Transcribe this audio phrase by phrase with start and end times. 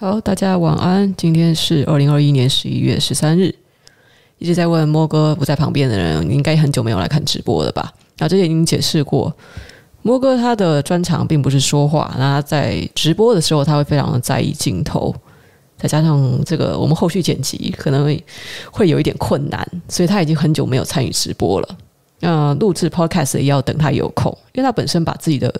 [0.00, 1.12] 好，大家晚安。
[1.16, 3.52] 今天是二零二一年十一月十三日。
[4.38, 7.92] 一直在问莫哥不在旁边的人，应该很久没有来看直播了吧？
[8.18, 9.36] 那这里已经解释过，
[10.02, 15.12] 莫哥他的专长并不是说话，那他在直播的时候他会非常的在意镜头，
[15.76, 18.04] 再加上这个我们后续剪辑可能
[18.70, 21.68] 会有一点困难，所以他已经很久没有参与直播了。
[22.20, 25.52] 那录制 Podcast 也要等他有空，因为他本身把自己的。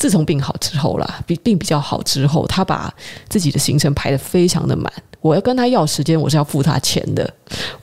[0.00, 2.90] 自从病好之后啦，病病比较好之后，他把
[3.28, 4.90] 自己的行程排得非常的满。
[5.20, 7.30] 我要跟他要时间，我是要付他钱的，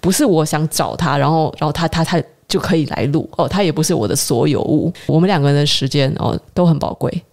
[0.02, 3.48] 不是我想找他，然后然后他他他就可以来录哦。
[3.48, 7.23] 他也不是我的所有物，我们两个人的时间哦都很宝贵。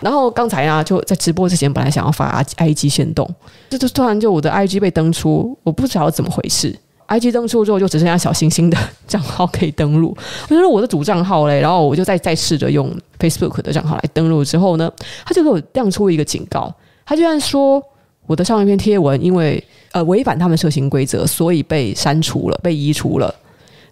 [0.00, 3.26] 然后刚才啊，就在直播之前，本来想要发 IG 先动，
[3.70, 6.78] 这就突然就我的 IG 被登出，我不知道怎么回事。
[7.08, 10.12] IG 登出之后，就只剩下小星星的账号可以登录。
[10.48, 14.90] 我觉得我的主账号嘞，然后我就再再试着用 Facebook 的账号来登录之后呢，
[15.24, 16.72] 他就给我亮出一个警告。
[17.04, 17.82] 他居然说
[18.26, 19.62] 我的上一篇贴文因为
[19.92, 23.34] 呃违反他们社群规则，所以被删除了，被移除了。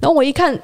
[0.00, 0.58] 然后我一看，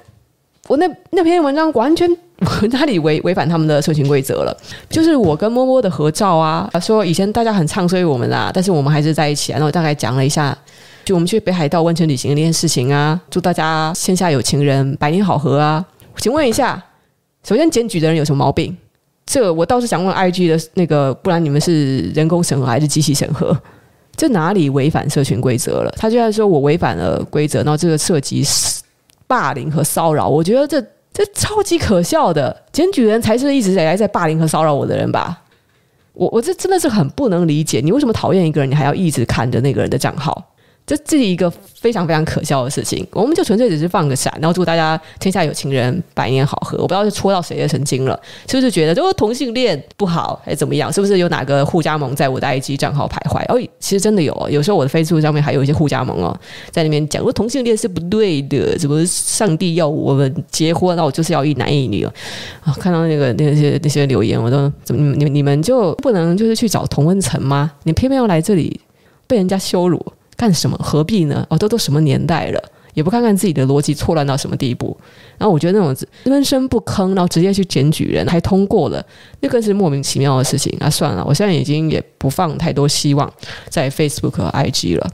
[0.69, 2.09] 我那那篇文章完全
[2.73, 4.57] 哪里违违反他们的社群规则了？
[4.89, 9.55] 就是我跟摸摸的合照啊，说以前大家很唱衰我们啊，但是我们还是在一起啊。
[9.55, 10.57] 然后我大概讲了一下。
[11.03, 15.85] 就我们去北海道温泉旅行的那件事情啊，祝大家线下有情人百年好合啊！
[16.19, 16.81] 请问一下，
[17.43, 18.77] 首先检举的人有什么毛病？
[19.27, 23.57] 这我倒是想问 IG 的那个，不然你们是人工审核还是机器审核？
[24.17, 25.95] 这哪里违反社群规则了？
[25.97, 28.45] 他居然说我违反了规则，然后这个涉及
[29.27, 30.81] 霸凌和骚扰，我觉得这
[31.13, 32.65] 这超级可笑的。
[32.73, 35.43] 检举人才是一直以来在霸凌和骚扰我的人吧？
[36.13, 40.53] 我我这真的是很不能理解，你为什么讨厌一个人，你还要一直看着那个人的账号？
[40.91, 46.77] 这这是一个非常非常可笑的事情，我们就纯粹只是放个闪，然后祝大家天下有情人，百年好合。
[46.79, 50.93] 我不知道是戳到谁的神经了，是不是觉得就是同性恋不好，还是怎么样？
[50.93, 53.41] 是不是有哪个互加盟在我的 IG 账号徘徊？
[53.47, 56.37] 哦，其实真的有，有时候我的 Facebook 上面还有一些互加盟哦，
[56.73, 62.13] 在那边讲说同性恋是不对的，怎么上帝要我们结婚，那我就是要一男一女啊、
[62.65, 62.75] 哦！
[62.81, 67.71] 看到那个那些那些留言，我都怎么你们你们就不能就是去找同温层吗？
[67.85, 68.81] 你偏偏要来这里
[69.29, 70.05] 被人家羞辱？
[70.41, 70.75] 干什么？
[70.83, 71.47] 何必呢？
[71.51, 72.59] 哦，都都什么年代了，
[72.95, 74.97] 也不看看自己的逻辑错乱到什么地步。
[75.37, 79.05] 然后我觉得那种闷声不吭，然后直接去检举人，还通过了，
[79.41, 80.75] 那更是莫名其妙的事情。
[80.81, 83.31] 那算了，我现在已经也不放太多希望
[83.69, 85.11] 在 Facebook 和 IG 了。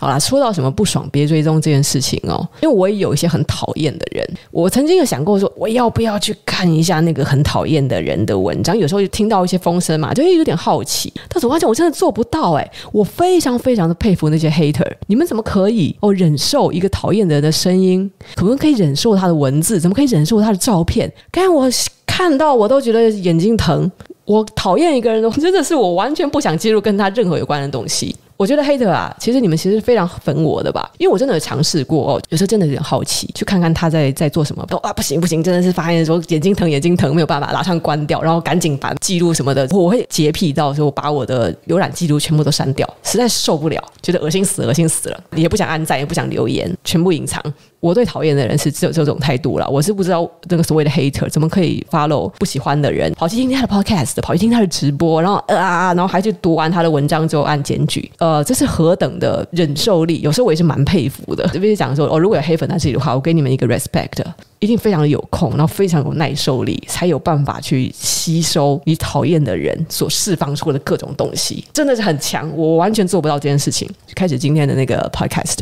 [0.00, 8.76] 好啦，说到什么不爽别追踪这件事情哦，因为我也有一些很讨厌的人，我曾经有想过说，我要不要去看一下那个很讨厌的人的文章？
[8.76, 11.12] 有时候就听到一些风声嘛，就会有点好奇。
[11.28, 18.10] 但是我发现我真的做不到哎，我非常非常的佩服那些 hater，你们怎么可以哦忍受一个讨厌的人的声音？
[18.34, 19.78] 可不可以忍受他的文字？
[19.78, 21.12] 怎么可以忍受他的照片？
[21.30, 21.68] 刚才我
[22.06, 23.90] 看到我都觉得眼睛疼。
[24.24, 28.14] 我讨厌一个人，真的是我完全不想记录跟他任何有关的东西。
[28.40, 34.64] 我觉得黑的啊，其实你们其实非常粉我的吧，因为我真的有尝试过哦，有时候真的有点好奇，去看看他在在做什么。
[34.66, 47.42] 都啊，不行不行，真的是发现说眼睛疼眼睛疼，没有办法，马上关掉，然后赶紧把记录什么的，我会洁癖到说我把我的浏览记录全部都删掉，实在受不了，觉得恶心死恶心死了，也不想按赞，也不想留言，全部隐藏。
[47.80, 60.20] 我对讨厌的人是只有这种态度了，我是不知道那个所谓的 hater 怎么可以 follow 不喜欢的人，跑去听他的 podcast，跑去听他的直播，然后啊，然后还去读完他的文章之后按检举，呃，这是何等的忍受力？
[60.20, 61.48] 有时候我也是蛮佩服的。
[61.52, 64.22] 这边讲说，哦，如果有黑粉在这里的话，我给你们一个 respect，
[64.58, 72.50] 一定非常有空，然后非常有耐受力，才有办法去吸收你讨厌的人所释放出的各种东西，真的是很强。
[72.54, 73.88] 我完全做不到这件事情。
[74.14, 75.56] 开始今天的那个 podcast，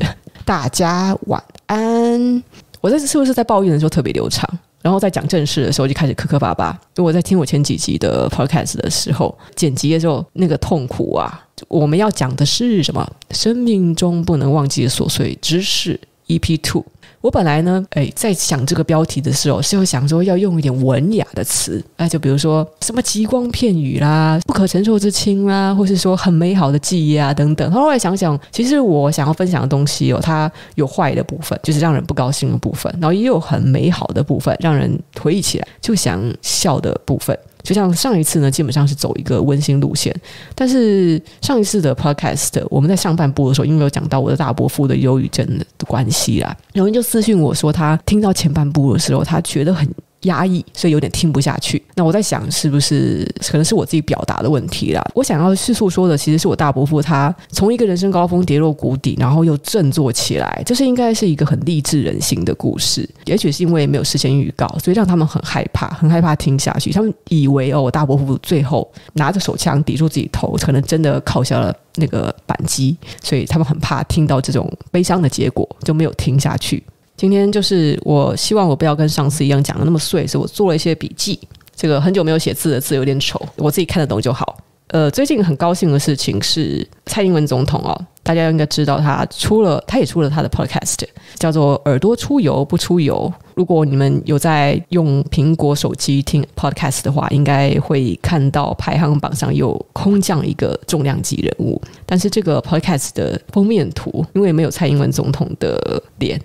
[0.44, 2.42] 大家晚安。
[2.80, 4.48] 我这是不是在抱怨的时候特别流畅？
[4.80, 6.78] 然后在讲正事的时候就开始磕磕巴巴。
[6.94, 11.44] 就我在听我前几集的 podcast 的时候，剪辑的时候那个痛苦啊！
[11.66, 13.04] 我们要讲的是什么？
[13.32, 16.84] 生命中不能忘记的琐碎知识 EP Two。
[17.20, 27.70] 我本来呢，哎，在想这个标题的时候，是会想说要用一点文雅的词，哎，就比如说什么极光片语啦、不可承受之轻啦，或是说很美好的记忆啊等等。
[27.72, 37.36] 后来想想，其实我想要分享的东西哦，它有坏的部分，就是让人不高兴的部分，然后也有很美好的部分，让人回忆起来就想笑的部分。
[37.62, 40.14] 就像上一次呢，基本上是走一个温馨路线，
[40.54, 49.88] 但是上一次的 podcast 我们在上半部的时候，因为有讲到我的大伯父的忧郁症的关系啦，有人就私信我说，他听到前半部的时候，他觉得很
[50.22, 51.82] 压抑，所以有点听不下去。
[51.94, 55.04] 那我在想，是不是可能是我自己表达的问题啦？
[55.14, 63.08] 我想要叙述说的，其实是我大伯父他从一个人生高峰跌落谷底，然后又振作起来，这是应该是一个很励志人心的故事。
[63.26, 66.90] 也许是因为没有事先预告，所以让他们很害怕，很害怕听下去。
[66.90, 76.82] 他们以为哦，我大伯父最后拿着手枪抵住自己头，可能真的靠下了那个扳机，所以他们很怕听到这种悲伤的结果，就没有听下去。
[77.18, 81.36] 今天就是我希望我不要跟上次一样讲的那么碎，所以我做了一些笔记。
[81.74, 84.56] 这个很久没有写字的字有点丑，我自己看得懂就好。
[84.88, 90.98] 呃，最近很高兴的事情是蔡英文总统哦，大家应该知道他出了，他也出了他的 podcast，
[91.36, 93.32] 叫做《耳朵出油不出油》。
[93.54, 101.80] 如果你们有在用苹果手机听 podcast 的话，应该会看到排行榜上有空降一个重量级人物。
[102.04, 106.38] 但是这个 podcast 的封面图，因为没有蔡英文总统的脸，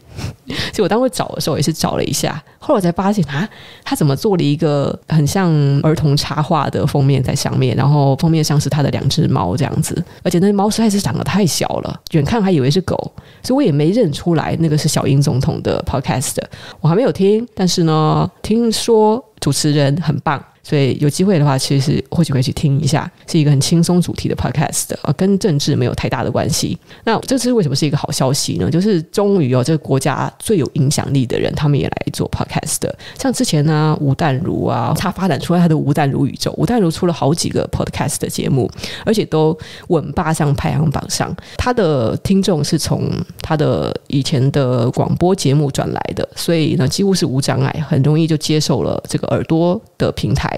[0.71, 3.47] 所以我当时找的时候也是找了一下，后来我才发现啊，
[3.83, 5.51] 他怎么做了一个很像
[5.83, 12.95] 儿童插画的封面在上面，然后封面上是他的两只猫这样子，而且那猫实在是长得太小了，远看还以为是狗，
[13.43, 16.37] 所以我也没认出来那个是小英总统的 podcast，
[16.81, 17.03] 我还没。
[17.03, 20.41] 没有听，但是呢，听说主持人很棒。
[20.63, 26.77] 所以有机会的话，其实或许可以去听一下，是一个很轻松主题的 podcast 啊，跟政治没有太大的关系。
[27.03, 28.71] 那这是为什么是一个好消息呢？
[28.71, 32.89] 就是终于哦，这个国家最有影响力的人，他们也来做 podcast。
[33.19, 38.71] 像之前呢，吴淡如啊，他发展出来他的吴淡如宇宙，吴淡如出了好几个 podcast 的节目，
[39.05, 39.57] 而且都
[39.89, 41.35] 稳霸上排行榜上。
[41.57, 43.11] 他的听众是从
[43.41, 50.52] 他的以前的广播节目转来的，所以呢，几乎是无障碍，很容易就接受了这个耳朵的平台。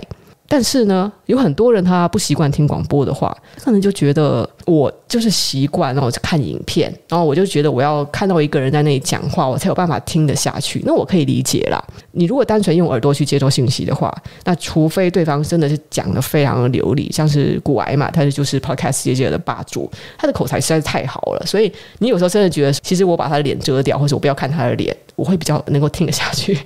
[0.48, 10.82] 但是呢，有很多人他不习惯听广播的话，可能就觉得我就是习惯，然后就看影片，然后我就觉得我要看到一个人在那里讲话，我才有办法听得下去。
[10.86, 11.84] 那我可以理解啦。
[12.12, 21.44] 你如果单纯用耳朵去接收信息的话，那除非对方真的是讲得非常的流利，像是股癌嘛，他就是 Podcast 界界的霸主，他的口才实在是太好了。
[21.46, 26.58] 所以你有时候真的觉得，其实我把他的脸遮掉，或者我不要看他的脸，我会比较能够听得下去。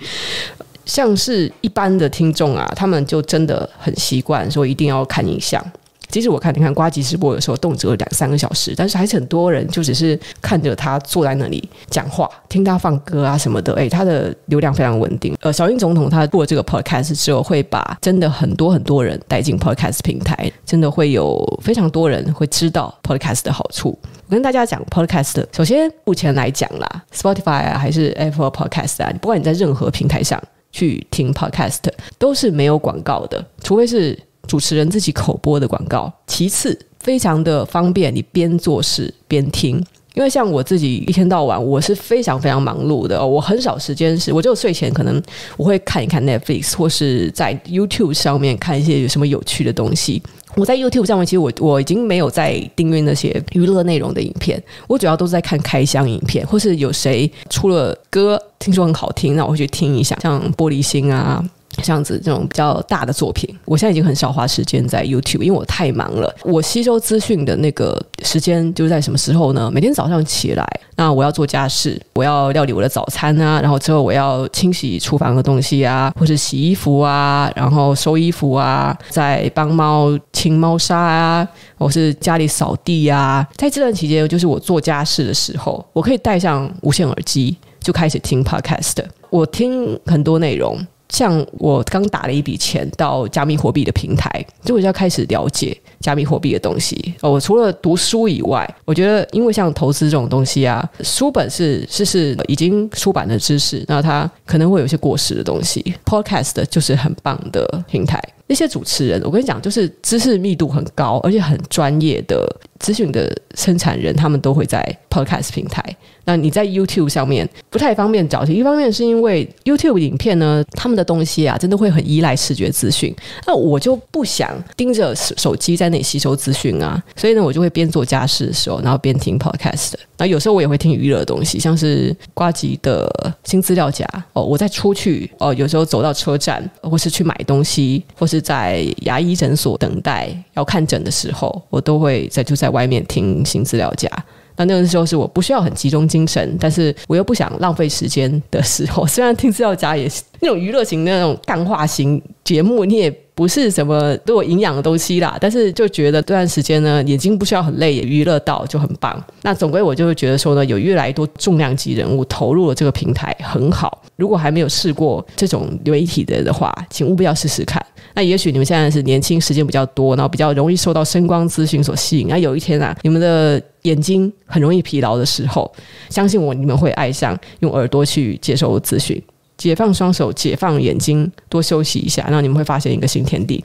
[0.85, 5.63] 像是一般的听众啊，他们就真的很习惯说一定要看影像。
[6.09, 13.71] 即使我看你看瓜吉直播的时候，动辄两三个小时，但是还是很多人就只是看着他坐在那里讲话，听他放歌啊什么的。
[13.75, 15.37] 诶，他的流量非常稳定。
[15.41, 23.95] 呃，小英总统他做这个 podcast 之后，会把真的很多很多人带进 podcast 平台，真的会有非常多人会知道 podcast 的好处。
[24.01, 30.41] 我跟大家讲 podcast，首先目前来讲啦，Spotify 啊还是 Apple Podcast 啊，不管你在任何平台上。
[30.71, 31.79] 去听 podcast
[32.17, 34.17] 都是没有广告的，除非是
[34.47, 36.11] 主持人自己口播的广告。
[36.27, 39.83] 其次，非常的方便，你边做事边听。
[40.15, 45.21] 因为像我自己一天到晚，我是非常非常忙碌的，我很少时间是，我就睡前可能
[45.55, 50.21] 我会看一看 Netflix，或是在 YouTube 上面看一些有什么有趣的东西。
[50.59, 61.43] 我在 YouTube 上面，其实我我已经没有在订阅那些娱乐内容的影片，我主要都是在看开箱影片，或是有谁出了歌，听说很好听，那我会去听一下，像玻璃心啊。
[61.81, 66.33] 这样子这种比较大的作品，我现在已经很少花时间在 YouTube，因为我太忙了。
[66.43, 69.69] 我吸收资讯的那个时间就是在什么时候呢？
[69.71, 83.47] 每天早上起来，那我要做家事，我要料理我的早餐啊，然后之后我要清洗厨房的东西啊，或是洗衣服啊，然后收衣服啊，在帮猫清猫砂啊，或是家里扫地啊。
[83.55, 88.97] 在这段期间，就是我做家事的时候，我可以戴上无线耳机，就开始听 Podcast。
[89.29, 90.77] 我听很多内容。
[91.09, 97.13] 像我刚打了一笔钱到加密货币的平台，就我就要开始了解加密货币的东西。
[97.21, 105.93] 我除了读书以外，我觉得因为像投资这种东西啊，书本是是是已经出版的知识，那它可能会有些过时的东西。
[106.05, 112.47] Podcast 就是很棒的平台，那些主持人，我跟你讲，就是知识密度很高，而且很专业的
[112.79, 115.83] 资讯的生产人，他们都会在 Podcast 平台。
[116.25, 123.13] 那你在 YouTube 上面不太方便找，一方面是因为 YouTube 影片呢，他们的东西啊，真的会很依赖视觉资讯。
[123.47, 129.93] 那我就不想盯着手机在那里吸收资讯啊，所以呢，我就会边做家事的时候，然后边听 Podcast。
[130.17, 133.09] 那有时候我也会听娱乐的东西，像是瓜吉的
[133.43, 134.43] 新资料夹哦。
[134.43, 144.09] 我在出去哦，有时候走到车站，或是去买东西，或是在牙医诊所等待要看诊的时候，我都会在就在外面听新资料夹。
[144.55, 149.05] 那那个时候是我不需要很集中精神，但是我又不想浪费时间的时候。
[149.07, 155.37] 虽然听资料夹也是那种娱乐型的那种干化型节目，你也不是什么都有营养的东西啦。
[155.39, 159.21] 但是就觉得这段时间呢，眼睛不需要很累，也娱乐到就很棒。
[159.41, 164.01] 那总归我就会觉得说呢，有越来越多重量级人物投入了这个平台，很好。
[164.15, 167.83] 如果还没有试过这种流媒体的的话，请务必要试试看。
[168.15, 172.27] 那也许你们现在是年轻，时间比较多，然后比较容易受到声光资讯所吸引。
[172.27, 175.71] 那有一天啊，你们的眼睛很容易疲劳的时候，
[176.09, 179.21] 相信我，你们会爱上用耳朵去接受资讯，
[179.59, 183.63] 解放双手，解放眼睛，多休息一下，然后你们会发现一个新天地。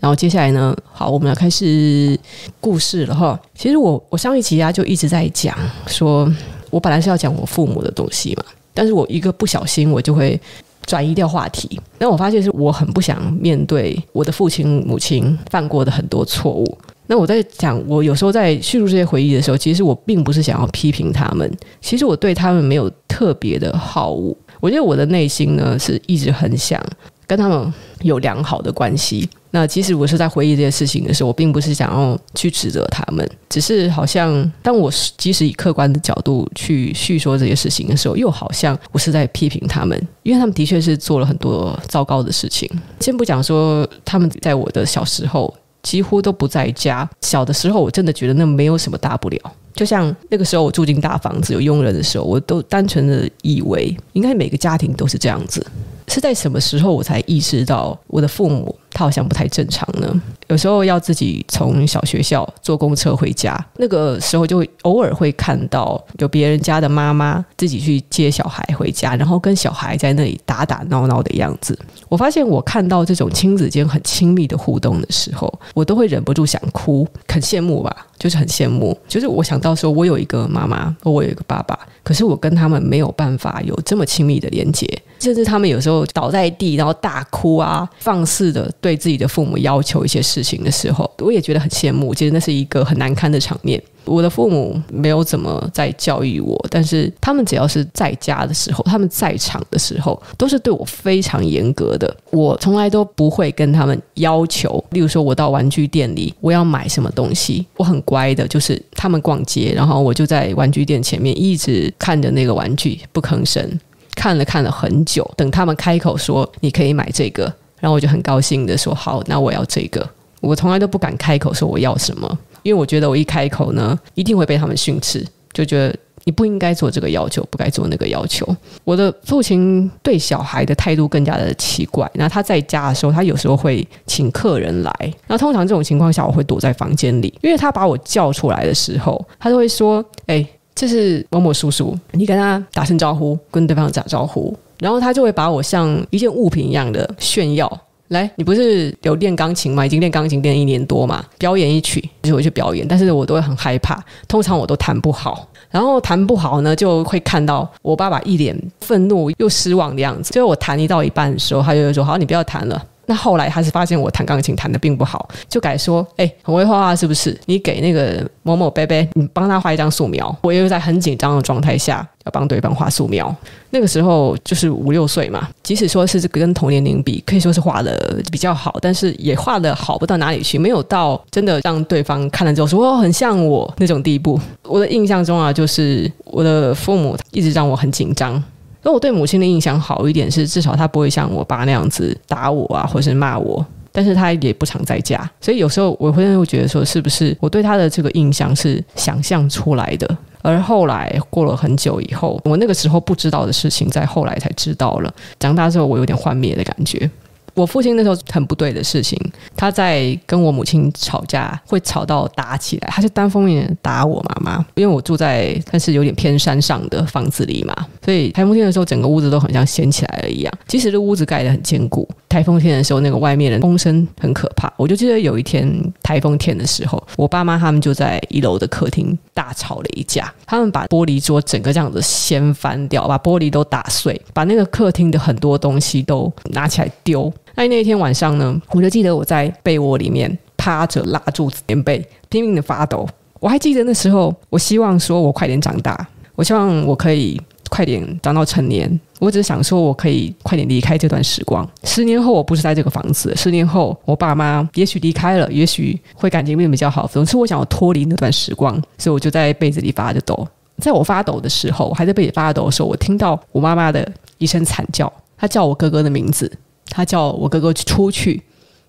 [0.00, 2.18] 然后接下来呢，好，我们要开始
[2.60, 3.38] 故事了哈。
[3.54, 5.54] 其实我我上一集啊就一直在讲，
[5.86, 6.32] 说
[6.70, 10.40] 我本来是要讲我父母的东西嘛，但是我一个不小心，我就会。
[10.84, 16.78] 转移掉话题，那我发现是我很不想面对我的父亲母亲犯过的很多错误。
[17.06, 21.48] 那我在讲，我有时候在叙述这些回忆的时候，其实我并不是想要批评他们，
[21.80, 24.36] 其实我对他们没有特别的好恶。
[24.62, 26.80] 我觉得我的内心呢，是一直很想
[27.26, 29.28] 跟他们有良好的关系。
[29.50, 34.88] 那其实我是在回忆这些事情的时候，我并不是想要去指责他们，只是好像当我
[35.18, 42.70] 即使以客观的角度去叙说这些事情的时候，又好像我是在批评他们，因为他们的确是做了很多糟糕的事情。
[43.00, 45.52] 先不讲说他们在我的小时候
[45.82, 49.38] 几乎都不在家，小的时候我真的觉得那没有什么大不了。
[49.74, 55.64] 就像那个时候我住进大房子有佣人的时候，我都单纯的以为应该每个家庭都是这样子。
[56.08, 60.22] 是在什么时候我才意识到我的父母他好像不太正常呢？
[60.52, 71.78] 有时候要自己从小学校坐公车回家，那个时候就会偶尔会看到有别人家的妈妈自己去接小孩回家，然后跟小孩在那里打打闹闹的样子。
[72.10, 78.94] 我发现我看到这种亲子间很亲密的互动的时候，我都会忍不住想哭，很羡慕吧，就是很羡慕。
[79.08, 84.86] 就是我想到说我有一个妈妈，我有一个爸爸，可是我跟他们没有办法有这么亲密的连接，
[85.18, 88.70] 甚至他们有时候倒在地，然后大哭啊，放肆的。
[88.82, 92.14] 对自己的父母要求一些事情的时候，我也觉得很羡慕。
[92.14, 93.82] 其实那是一个很难堪的场面。
[94.04, 102.12] 我的父母没有怎么在教育我，但是他们只要是在家的时候，他们在场的时候，都是对我非常严格的。
[102.30, 113.80] 我从来都不会跟他们要求，例如说我到玩具店里，我要买什么东西，我很乖的，就是他们逛街，然后我就在玩具店前面一直看着那个玩具，不吭声，
[114.16, 117.44] 看了看了很久，等他们开口说你可以买这个。
[117.78, 120.08] 然后我就很高兴的说：“好，那我要这个。”
[120.42, 128.46] 我从来都不敢开口说我要什么，因为我觉得我一开口呢，一定会被他们训斥，就觉得你不应该做这个要求，不该做那个要求。
[128.84, 132.10] 我的父亲对小孩的态度更加的奇怪。
[132.14, 135.14] 那他在家的时候，他有时候会请客人来。
[135.26, 147.80] 那通常这种情况下，我会躲在房间里，因为他把我叫出来的时候，他都会说：“哎，这是某某叔叔，你跟他打声招呼，跟对方打招呼。”然后他就会把我像一件物品一样的炫耀，
[148.12, 149.84] 来，你不是有练钢琴吗？
[149.84, 160.32] 已经练钢琴练一年多嘛，表演一曲，就会去表演，但是我都会很害怕，通常我都弹不好，然后弹不好呢，就会看到我爸爸一脸愤怒又失望的样子。
[160.32, 167.38] 最后我弹一到一半的时候，他就说：“好，你不要弹了。”那后来他是发现我弹钢琴弹得并不好，就改说：“哎，很会画画是不是？
[167.46, 173.34] 你给那个某某伯伯，你帮他画一张素描。”我又在很紧张的状态下要帮对方画素描。
[173.70, 184.38] 那个时候就是五六岁嘛，即使说是这个跟同年龄比，可以说是画的比较好，但是也画得好不到哪里去，没有到真的让对方看了之后说“哦，很像我”那种地步。
[184.62, 188.42] 我的印象中啊，就是我的父母一直让我很紧张。
[188.82, 193.64] 那我对母亲的印象好一点是，至少她不会像我爸那样子打我啊，或是骂我。
[193.94, 200.16] 但是她也不常在家，所以有时候我会会觉得说，是不是我对她的这个印象是想象出来的？
[200.40, 205.12] 而后来过了很久以后，我那个时候不知道的事情，在后来才知道了。
[205.38, 207.08] 长大之后，我有点幻灭的感觉。
[207.54, 209.18] 我父亲那时候很不对的事情，
[209.56, 214.64] 他在跟我母亲吵架，会吵到打起来，他是单方面打我妈妈。
[214.74, 220.52] 因为我住在但是有点偏山上的房子里嘛，所以台风天的时候，整个屋子都很像掀起来了一样。
[220.66, 224.72] 其实这屋子盖得很坚固，台风天的时候，那个外面的风声很可怕。
[224.78, 225.70] 我就记得有一天
[226.02, 237.30] 台风天的时候，我爸妈他们就在一楼的客厅大吵了一架，他们把玻璃桌整个这样子掀翻掉，把玻璃都打碎，把那个客厅的很多东西都拿起来丢。
[237.54, 243.06] 那那天晚上呢，我就记得我在被窝里面趴着，拉住棉被，拼命的发抖。
[243.40, 247.38] 我还记得那时候，我希望说我快点长大，我希望我可以
[247.72, 249.00] 快点长到成年。
[249.18, 251.66] 我只是想说我可以快点离开这段时光。
[251.84, 257.06] 十年后我不是在这个房子，十年后我爸妈也许离开了，也许会感情变比较好。
[257.06, 260.46] 总之，我想要脱离那段时光，所以我就在被子里发着抖。
[260.76, 265.10] 在我发抖的时候，还在被子发抖的时候，我听到我妈妈的一声惨叫。
[265.38, 266.50] 她叫我哥哥的名字，
[266.90, 268.42] 她叫我哥哥出去，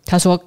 [0.05, 0.37] 她说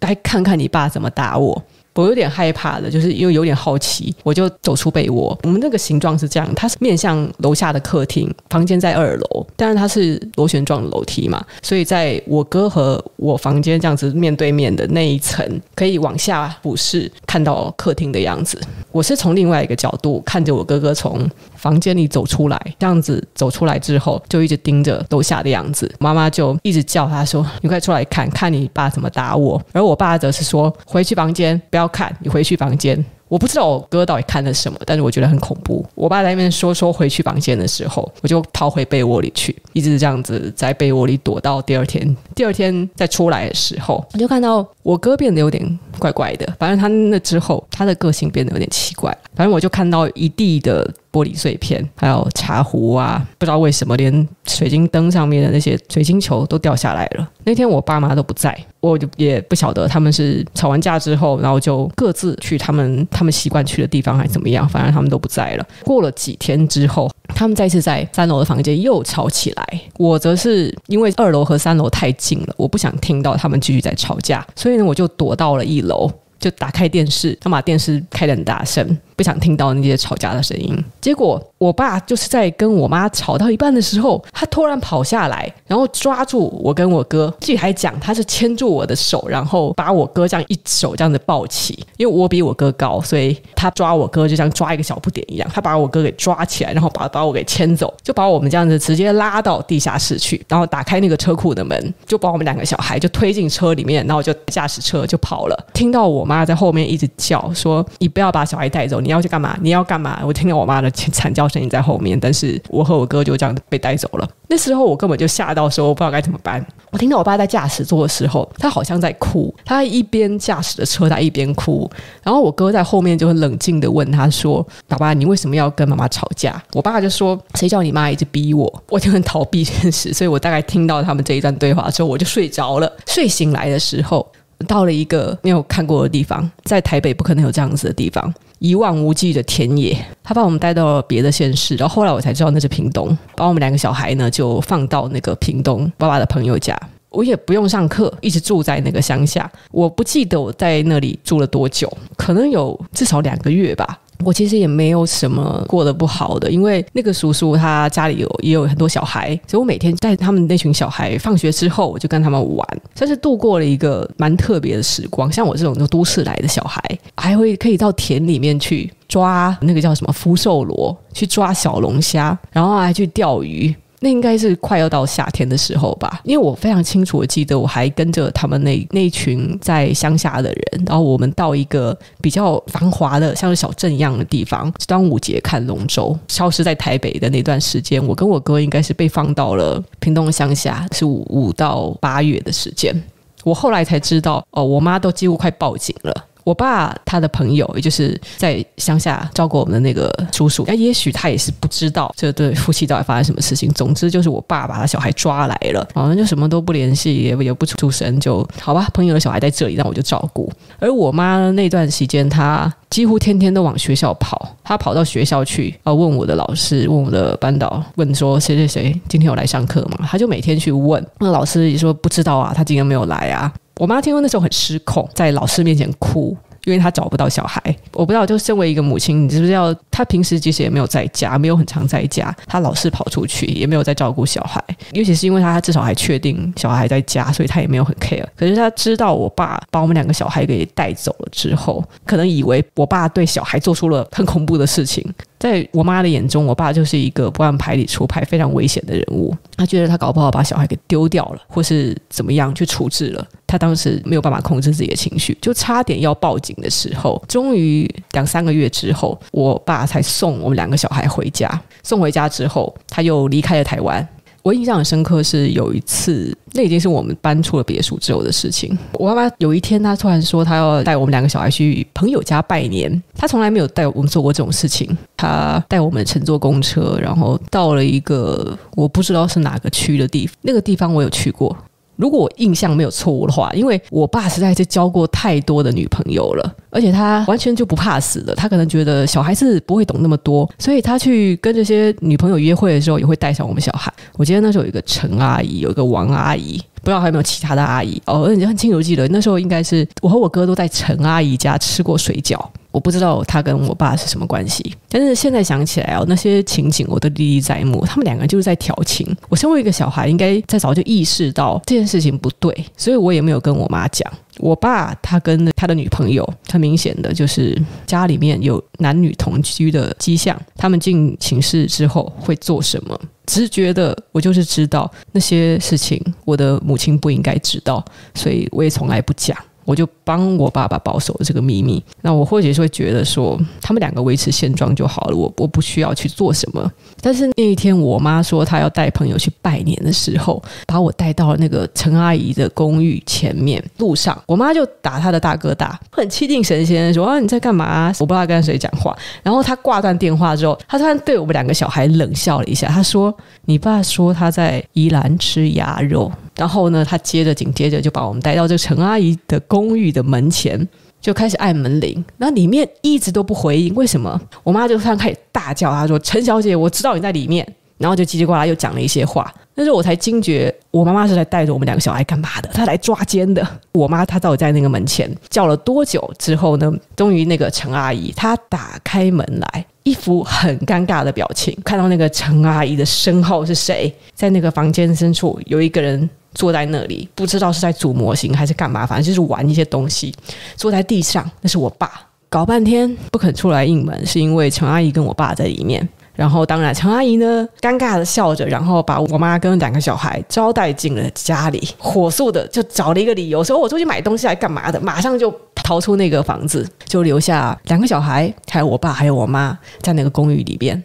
[0.00, 1.62] 该看看你爸怎么打我。
[2.02, 5.36] 我有点害怕的，就是又有点好奇，我就走出被窝。
[5.42, 18.60] 我们那个形状是这样，它是面向楼下的客厅，房间在二楼，但是它是螺旋状楼梯嘛，所以在我哥和我房间这样子面对面的那一层，可以往下俯视看到客厅的样子。
[18.92, 21.28] 我是从另外一个角度看着我哥哥从
[21.66, 25.92] 房间里走出来，这样子走出来之后，就一直盯着楼下的样子。
[25.98, 35.84] 妈妈就一直叫他说：“你快出来看看你爸怎么打我。”而我爸则是说：“回去房间，不要。”看你回去房间，我不知道我哥到底看了什么，但是我觉得很恐怖。
[35.94, 42.16] 我爸在那边说说回去房间的时候，我就逃回被窝里去，一直这样子在被窝里躲到第二天。
[42.34, 46.46] 第二天再出来的时候，我就看到我哥变得有点怪怪的。
[46.58, 49.16] 反正他那之后，他的个性变得有点奇怪。
[49.34, 50.88] 反正我就看到一地的。
[51.12, 57.26] 玻璃碎片，还有茶壶啊，不知道为什么连水晶灯上面的那些水晶球都掉下来了。
[57.42, 64.68] 那天我爸妈都不在，我就也不晓得他们是吵完架之后，然后就各自去他们他们习惯去的地方，还怎么样。
[64.68, 65.66] 反正他们都不在了。
[65.84, 69.80] 过了几天之后，他们再次在三楼的房间又吵起来。
[69.96, 78.98] 我则是因为二楼和三楼太近了，我不想听到他们继续在吵架，所以呢，我就躲到了一楼，就打开电视，他把电视开得很大声。
[79.16, 80.76] 不想听到那些吵架的声音。
[81.00, 87.32] 结果我爸就是在跟我妈吵到一半的时候，他突然跑下来，然后抓住我跟我哥。
[87.40, 91.84] 自己还讲他是牵住我的手，然后把我哥这样一手这样子抱起。
[91.96, 95.48] 因为我比我哥高，所以他抓我哥就像抓一个小不点一样。
[95.52, 105.66] 他把我哥给抓起来，然后把把我给牵走，就把我们这样子直接拉到地下室去，然后打开那个车库的门，就把我们两个小孩就推进车里面，然后就驾驶车就跑了。
[105.72, 109.56] 听到我妈在后面一直叫说：“你不要把小孩带走。”你要去干嘛？
[109.62, 110.20] 你要干嘛？
[110.24, 114.28] 我听到我妈的惨叫声音在后面，但是我和我哥就这样被带走了。
[114.48, 116.64] 那时候我根本就吓到，说我不知道该怎么办。
[116.90, 121.88] 我听到我爸在驾驶座的时候，他好像在哭，他一边驾驶着车，他一边哭。
[122.22, 132.90] 然后我哥在后面就很冷静地问他说：“爸爸，你为什么要跟妈妈吵架？”我爸就说：“谁叫你妈一直逼我？”我就很逃避现实，所以我大概听到他们这一段对话之后，我就睡着了。
[133.06, 134.26] 睡醒来的时候，
[134.66, 138.32] 到了一个没有看过的地方，在台北不可能有这样子的地方。
[138.58, 146.78] 一望无际的田野，他把我们带到了别的县市，然后后来我才知道那是屏东，把我们两个小孩呢就放到那个屏东爸爸的朋友家，
[147.10, 149.50] 我也不用上课，一直住在那个乡下。
[149.70, 153.98] 我不记得我在那里住了多久，可能有至少两个月吧。
[154.24, 165.30] 我其实也没有什么过得不好的，因为那个叔叔他家里有也有很多小孩，所以我每天带他们那群小孩放学之后，我就跟他们玩，算是度过了一个蛮特别的时光。
[165.30, 166.82] 像我这种就都市来的小孩，
[167.16, 173.74] 还会可以到田里面去抓那个叫什么福寿螺，去抓小龙虾，然后还去钓鱼。
[174.06, 186.16] 那应该是快要到夏天的时候吧，因为我非常清楚的记得，我还跟着他们那那群在乡下的人，然后我们到一个比较繁华的，像是小镇一样的地方，端午节看龙舟。
[186.28, 192.94] 消失在台北的那段时间，我跟我哥应该是被放到了屏东乡下，是五五到八月的时间。
[193.42, 196.14] 我后来才知道，哦，我妈都几乎快报警了。
[196.46, 203.68] 我爸他的朋友，也就是在乡下照顾我们的那个叔叔，那也许他也是不知道这对夫妻到底发生什么事情。
[203.72, 208.88] 总之就是我爸把他小孩抓来了，好像就什么都不联系，也也不出声，就好吧。
[208.94, 210.48] 朋友的小孩在这里，那我就照顾。
[210.78, 220.06] 而我妈那段时间，她几乎天天都往学校跑，她跑到学校去啊，问我的老师，问我的班导，问说谁谁谁今天有来上课吗？
[220.08, 223.52] 她就每天去问，那老师也说不知道啊，他今天没有来啊。
[223.78, 226.34] 我妈听说那时候很失控，在老师面前哭，
[226.64, 227.60] 因为她找不到小孩。
[227.92, 229.74] 我不知道，就身为一个母亲，你知不知道？
[229.90, 232.34] 她平时其实也没有在家，没有很常在家。
[232.46, 234.64] 她老是跑出去，也没有在照顾小孩。
[234.92, 238.24] 尤其是因为她至少还确定小孩在家，所以她也没有很 care。
[238.34, 245.06] 可是她知道我爸把我们两个小孩给带走了之后，可能以为我爸对小孩做出了很恐怖的事情。
[245.38, 249.34] 在我妈的眼中，我爸就是一个不按牌理出牌、非常危险的人物。
[249.56, 253.26] 她觉得他搞不好把小孩给丢掉了，或是怎么样去处置了。
[253.46, 261.48] 她当时没有办法控制自己的情绪，就差点要报警的时候，终于两三个月之后，我爸才送我们两个小孩回家。
[261.82, 264.06] 送回家之后，他又离开了台湾。
[264.42, 268.76] 我印象很深刻，是有一次，那已经是我们搬出了别墅之后的事情。
[268.94, 273.02] 我妈妈有一天，她突然说，她要带我们两个小孩去朋友家拜年。
[273.14, 274.96] 她从来没有带我们做过这种事情。
[275.16, 280.34] 她带我们乘坐公车，然后到了一个我不知道是哪个区的地方。
[280.42, 281.56] 那个地方我有去过，
[281.96, 288.34] 如果我印象没有错误的话，因为我爸实在是交过太多的女朋友了，而且他完全就不怕死的。
[288.34, 293.92] 他可能觉得小孩子不会懂那么多，所以他去跟这些女朋友约会的时候，也会带上我们小孩。
[294.16, 298.26] 我记得那时候有一个陈阿姨，有一个王阿姨，不知道还有没有其他的阿姨哦。
[298.26, 302.38] 而且很清楚记得那时候应该是我和我哥都在陈阿姨家吃过水饺。
[302.70, 307.84] 我不知道她跟我爸是什么关系，但是现在想起来哦，那些情景我都历历在目。
[307.86, 309.16] 他们两个就是在调情。
[309.28, 314.08] 我身为一个小孩，应该在早就意识到这件事情不对，所以我也没有跟我妈讲。
[314.38, 320.40] 我爸他跟他的女朋友，很明显的就是家里面有男女同居的迹象。
[320.56, 322.98] 他们进寝室之后会做什么？
[323.26, 329.36] 直觉的，我就是知道那些事情，我的母亲不应该知道，所以我也从来不讲。
[329.66, 331.82] 我就帮我爸爸保守了这个秘密。
[332.00, 336.70] 那我或许是会觉得说，他们两个维持现状就好了，我我不需要去做什么。
[337.00, 343.62] 但是那一天，我妈说她要带朋友去拜年的时候，把我带到那个陈阿姨的公寓前面。
[343.78, 347.92] 路上，我妈就打她的大哥大，很气定神闲说：“啊，你在干嘛？
[347.98, 360.68] 我不知道跟谁讲话。”然后她挂断电话之后，她突然对我们两个小孩冷笑了一下，她说：“你爸说他在宜兰吃鸭肉。”然后呢，他接着紧接着就把我们带到这陈阿姨的公寓的门前，
[361.00, 362.04] 就开始按门铃。
[362.18, 364.20] 那里面一直都不回应，为什么？
[364.44, 367.46] 我妈就突然开始大叫，她说：“陈小姐，我知道你在里面。”
[367.78, 369.30] 然后就叽叽呱啦又讲了一些话。
[369.54, 372.48] 那时候我才惊觉，我妈妈是来带着我们两个小孩干嘛的？
[372.54, 373.46] 她来抓奸的。
[373.72, 376.72] 我妈她到底在那个门前叫了多久之后呢？
[376.96, 379.66] 终于那个陈阿姨她打开门来。
[379.82, 383.94] 一副很尴尬的表情，看到那个陈阿姨的身后是谁？
[384.14, 390.14] 在那个房间深处有一个人坐在那里，不知道是在组模型还是干嘛，反正就是玩一些东西。
[390.54, 391.90] 坐在地上，那是我爸。
[392.28, 395.88] 搞半天不肯出来应门，是因为陈阿姨跟我爸在里面。
[396.14, 410.82] 然后，当然，陈阿姨呢，尴尬的笑着，然后把我妈跟两个小孩招待进了家里，火速的就找了一个理由，说我出去买东西来干嘛的，马上就逃出那个房子，就留下两个小孩，还有我爸，还有我妈在那个公寓里边。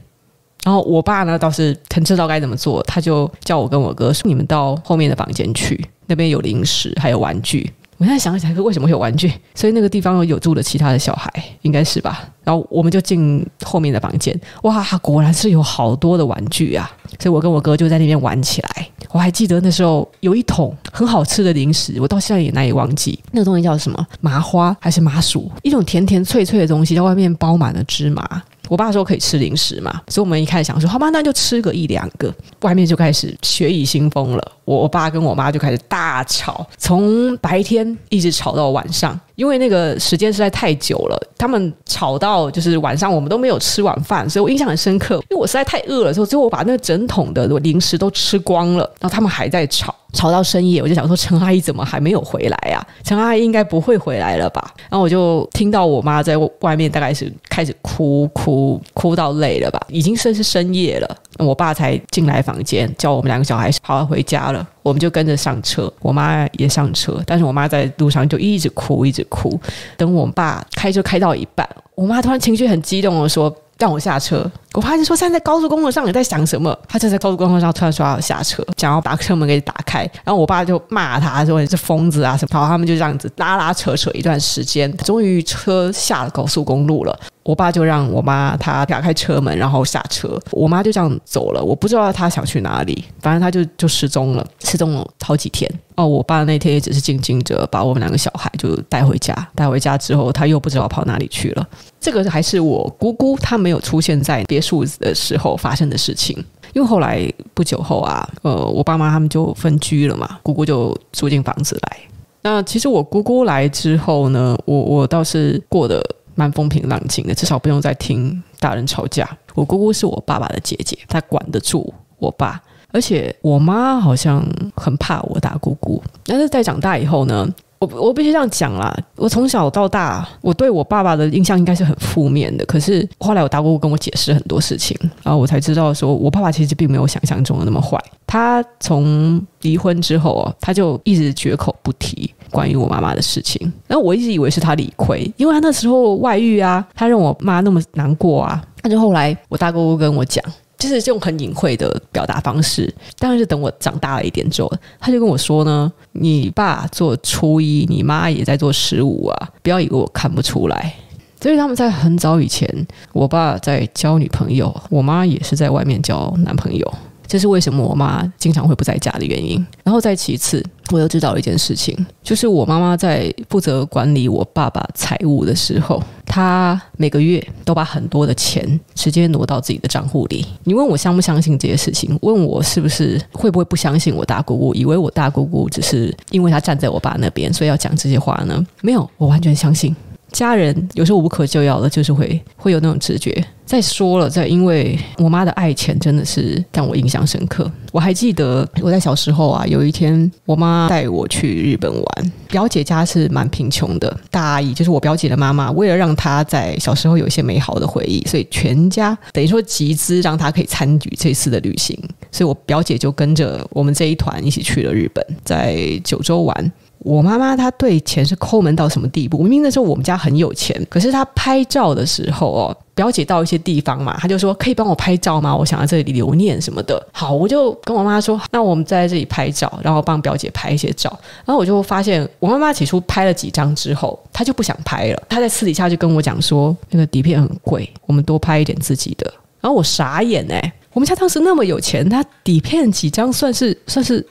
[0.63, 9.31] 然后我爸呢，倒是很知道该怎么做，他就叫我跟我哥说：“你们到后面的房间去，那边有零食，还有玩具。”我现在想起来，为什么会有玩具？
[9.53, 12.27] 所以那个地方有住了其他的小孩，应该是吧？
[12.43, 16.89] 然后我们就进后面的房间，哇，果然是有好多的玩具啊！
[17.19, 18.87] 所以我跟我哥就在那边玩起来。
[19.11, 23.19] 我还记得那时候有一桶很好吃的零食，我到现在也难以忘记。
[23.31, 24.07] 那个东西叫什么？
[24.19, 25.51] 麻花还是麻薯？
[25.61, 28.41] 一种甜甜脆脆的东西，在外面包满了芝麻。
[28.71, 32.33] 我爸说可以吃零食嘛，所以我们一开始想说，好吧，那就吃个一两个。
[32.61, 49.95] 外面就开始血雨腥风了，我我爸跟我妈就开始大吵，从白天一直吵到晚上，因为那个时间实在太久了，他们吵到就是晚上，我们都没有吃晚饭，所以我印象很深刻，因为我实在太饿了，所以最后我把那个整桶的零食都吃光了，然后他们还在吵。
[50.13, 52.85] 吵到深夜，我就想说陈阿姨怎么还没有回来啊？
[53.01, 54.73] 陈阿姨应该不会回来了吧？
[54.89, 61.17] 然后我就听到我妈在外面大概是开始哭哭哭到累了吧，已经算是深夜了。
[61.45, 64.67] 我爸才进来房间，叫我们两个小孩好好回家了。
[64.83, 69.59] 我们就跟着上车，我妈也上车，但是我妈在路上就一直哭一直哭。
[69.97, 73.53] 等我爸开车开到一半，我妈突然情绪很激动的说。
[73.77, 80.01] 让我下车，我爸就说：“站在高速公路上，你在想什么？”他就在高速公路上突然说要下车，想要把车门给打开。
[80.23, 87.19] 然后我爸就骂他说：“你是疯子啊什么？”然后他们就这样子拉拉扯扯一段时间，终于车下了高速公路了。
[87.43, 90.39] 我爸就让我妈他打开车门，然后下车。
[90.51, 95.67] 我妈就这样走了，我不知道她想去哪里，反正她就就失踪了，失踪了好几天。
[95.95, 101.67] 哦，我爸那天也只是静静着把我们两个小孩就带回家，带回家之后他又不知道跑哪里去了。
[101.99, 106.37] 这个还是我姑姑她没有出现在别墅的时候发生的事情，
[106.73, 111.97] 因为后来不久后啊，呃，我爸妈他们就分居了嘛，姑姑就住进房子来。
[112.43, 115.99] 那其实我姑姑来之后呢，我我倒是过得。
[116.35, 119.29] 蛮风平浪静的，至少不用再听大人吵架。
[119.53, 126.01] 我姑姑是我爸爸的姐姐，她管得住我爸，而且我妈好像很怕我大姑姑。
[126.23, 127.47] 但是在长大以后呢，
[127.81, 132.63] 我我必须这样讲啦，我从小到大，我对我爸爸的印象应该是很负面的。
[132.65, 137.99] 可是后来我大姑姑跟我解释很多事情，然后我才知道说我爸爸其实并没有想象中的那么坏。
[138.27, 142.31] 他从离婚之后啊，他就一直绝口不提。
[142.51, 148.61] 关于我妈妈的事情，然后我一直以为是他理亏，因为他那时候外遇啊，他让我妈那么难过啊。
[148.83, 150.43] 那就后来我大姑姑跟我讲，
[150.81, 152.91] 就是这种很隐晦的表达方式。
[153.19, 160.91] 当然是等我长大了一点之后，他就跟我说呢：“你爸做初一，你妈也在做十五啊，不要以为我看不出来。”
[161.39, 162.67] 所以他们在很早以前，
[163.13, 166.93] 我爸在交女朋友，我妈也是在外面交男朋友。
[167.31, 169.65] 这是为什么我妈经常会不在家的原因。
[169.85, 180.45] 然后再其次，我又知道了一件事情，就是我妈妈在负责管理我爸爸财务的时候，她每个月都把很多的钱直接挪到自己的账户里。
[180.65, 182.19] 你问我相不相信这些事情？
[182.21, 184.75] 问我是不是会不会不相信我大姑姑？
[184.75, 188.61] 以为我大姑姑只是因为她站在我爸那边，所以要讲这些话呢？
[188.81, 189.95] 没有，我完全相信。
[190.31, 193.43] 家人有时候无可救药的，就是会会有那种直觉。
[193.65, 197.71] 再说了，再因为我妈的爱钱真的是让我印象深刻。
[197.93, 211.97] 我还记得我在小时候啊，有一天我妈带我去日本玩，表姐家是蛮贫穷的，大阿姨就是我表姐的妈妈，为了让她在小时候有一些美好的回忆，所以全家等于说集资让她可以参与这次的旅行。
[212.29, 216.71] 所以我表姐就跟着我们这一团一起去了日本，在九州玩。
[217.03, 219.39] 我妈妈她对钱是抠门到什么地步？
[219.39, 225.55] 明明那时候我们家很有钱，可是她拍照的时候哦，表姐到一些地方嘛，她就说可以帮我拍照吗？
[225.55, 227.03] 我想要这里留念什么的。
[227.11, 231.09] 好，我就跟我妈说，那我们在这里拍照，然后帮表姐拍一些照。
[231.43, 235.23] 然后我就发现，我妈妈起初拍了几张之后，她就不想拍了。
[235.27, 239.33] 她在私底下就跟我讲说，那个底片很贵，我们多拍一点自己的。
[239.59, 240.73] 然后我傻眼哎。
[240.93, 244.25] 我们家当时那么有钱，他底片几张算是算是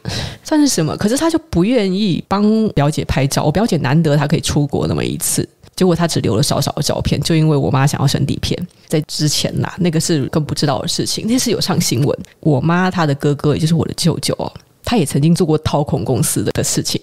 [0.44, 0.96] 算是什么？
[0.96, 3.44] 可是他就不愿意帮表姐拍照。
[3.44, 8.58] 我表姐难得她可以出国那么一次，结果她只留了少少的照片，就因为我妈想要省底片。
[8.86, 12.18] 在之前呐，那个是更不知道的事情，那是有上新闻。
[12.40, 14.34] 我妈她的哥哥，也就是我的舅舅，
[14.90, 17.00] 他也曾经做过掏空公司的的事情。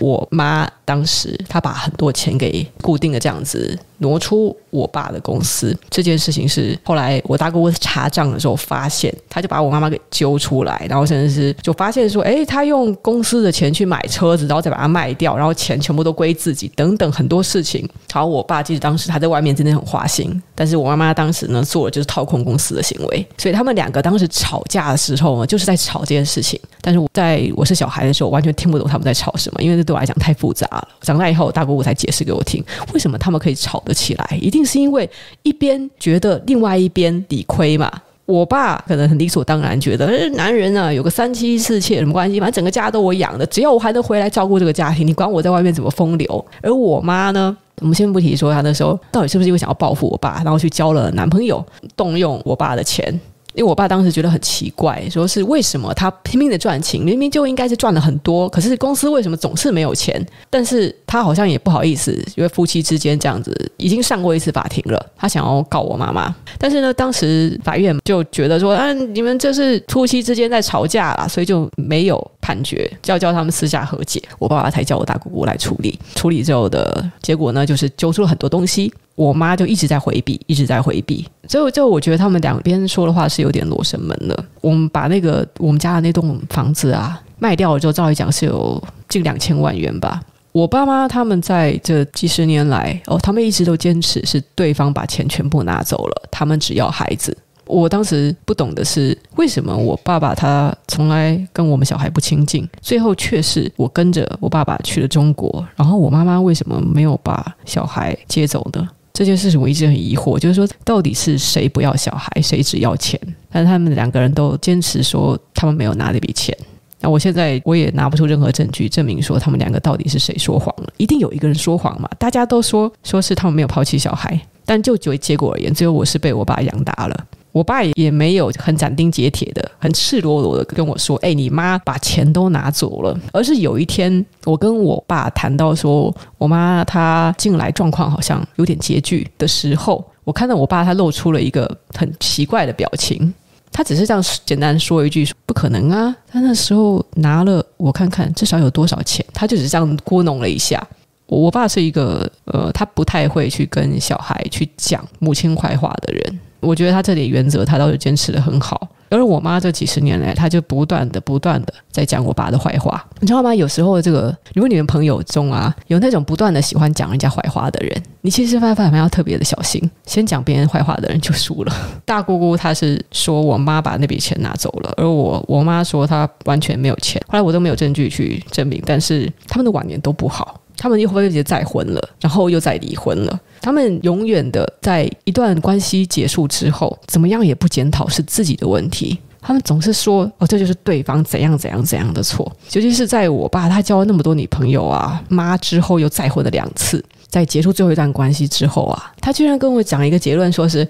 [0.00, 3.78] 我妈当时她把很多钱给固定的这样子。
[3.98, 17.88] 挪出我爸的公司这件事情是后来我大姑查账的时候发现，他就把我妈妈给揪出来，然后甚至是就发现说，诶，他用公司的钱去买车子，然后再把它卖掉，然后钱全部都归自己，等等很多事情。
[18.12, 26.60] 好，我爸记得当时他在外面真的很花心，但是我妈妈当时呢做的就是掏空公司的行为，所以他们两个当时吵架的时候呢，就是在吵这件事情。
[26.80, 30.88] 但是我在我是小孩的时候，完全听不懂他们在吵什么，因为这对我来讲太复杂了。
[31.00, 35.08] 长大以后，大姑姑才解释给我听，为什么他们可以吵得起来，一定是因为
[35.42, 37.90] 一边觉得另外一边理亏嘛。
[38.26, 42.40] 我爸可能很理所当然觉得，男人啊，有个三妻四妾什么关系？
[42.40, 46.46] 反正整个家都我养的，只要我还能回来照顾这个家庭，你管我在外面怎么风流？
[46.62, 51.64] 而我妈呢，我们先不提说她那时候到底是不是因为想要报复我爸，然后去交了男朋友，
[51.96, 53.20] 动用我爸的钱。
[53.54, 60.24] 因为我爸当时觉得很奇怪，说是为什么他拼命的赚钱，明明就应该是赚了很多，可是公司为什么总是没有钱？
[60.50, 66.34] 但是他好像也不好意思，因为夫妻之间这样子已经上过一次法庭了，他想要告我妈妈。
[66.58, 74.20] 但是呢，当时法院就觉得说，啊，你们这是夫妻之间在吵架啦，所以就没有判决，叫叫他们私下和解。
[74.38, 78.92] 我爸爸才叫我大姑姑来处理，处理之后的结果呢，就是揪出了很多东西。
[79.14, 81.26] 我妈就一直在回避，一直在回避。
[81.46, 84.44] 最后，就我觉得他们两边说的话是有点罗生门的。
[84.60, 90.20] 我们把那个我们家的那栋房子啊卖掉了之后，照理讲是有近两千万元吧。
[90.52, 97.36] 我爸妈他们在这几十年来，哦，他们一直都坚持是对方把钱全部拿走了，他们只要孩子。
[97.66, 108.86] 我当时不懂的是，为什么我爸爸他从来跟我们小孩不亲近，最后却是我跟着我爸爸去了中国，然后我妈妈为什么没有把小孩接走呢？
[109.14, 113.18] 这件事情我一直很疑惑，就是说到底是谁不要小孩，谁只要钱？
[113.48, 116.56] 但是他们两个人都坚持说他们没有拿这笔钱。
[116.98, 120.92] 那我现在我也拿不出任何证据证明说他们两个到底是谁说谎了。
[120.96, 122.08] 一定有一个人说谎嘛？
[122.18, 127.26] 大家都说说是他们没有抛弃小孩，但就结果而言，只有我是被我爸养大了。
[127.54, 143.32] 我爸也没有很斩钉截铁的、很赤裸裸的跟我说：“哎，你妈把钱都拿走了。”而是有一天，我跟我爸谈到说，我妈她近来状况好像有点拮据的时候，我看到我爸他露出了一个很奇怪的表情。
[143.70, 149.24] 他只是这样简单说一句：“不可能啊！”他那时候拿了我看看，至少有多少钱？
[149.32, 150.84] 他就只是这样咕弄了一下。
[151.26, 156.40] 我爸是一个呃，他不太会去跟小孩去讲母亲坏话的人。
[156.64, 158.88] 我觉得他这点原则，他倒是坚持得很好。
[159.10, 163.54] 而我妈这几十年来，她就不断的、不断的在讲我爸的坏话，你知道吗？
[163.54, 169.88] 有时候这个，如果你们朋友中啊，有那种不断的喜欢讲人家坏话的人，你其实反反要特别的小心。
[170.04, 171.72] 先讲别人坏话的人就输了。
[172.04, 177.22] 大姑姑她是说我妈把那笔钱拿走了，而我我妈说她完全没有钱。
[177.28, 180.60] 后来我都没有证据去证明，但是他们的晚年都不好。
[180.76, 183.40] 他们又会直接再婚了，然后又再离婚了。
[183.60, 189.18] 他们永远的在一段关系结束之后，怎么样也不检讨是自己的问题。
[189.40, 200.88] 他们总是说：“哦，这就是对方怎样怎样怎样的错。”尤其是在我爸他交了那么多女朋友啊，妈之后又再婚了两次，在结束最后一段关系之后啊，他居然跟我讲一个结论，说是：“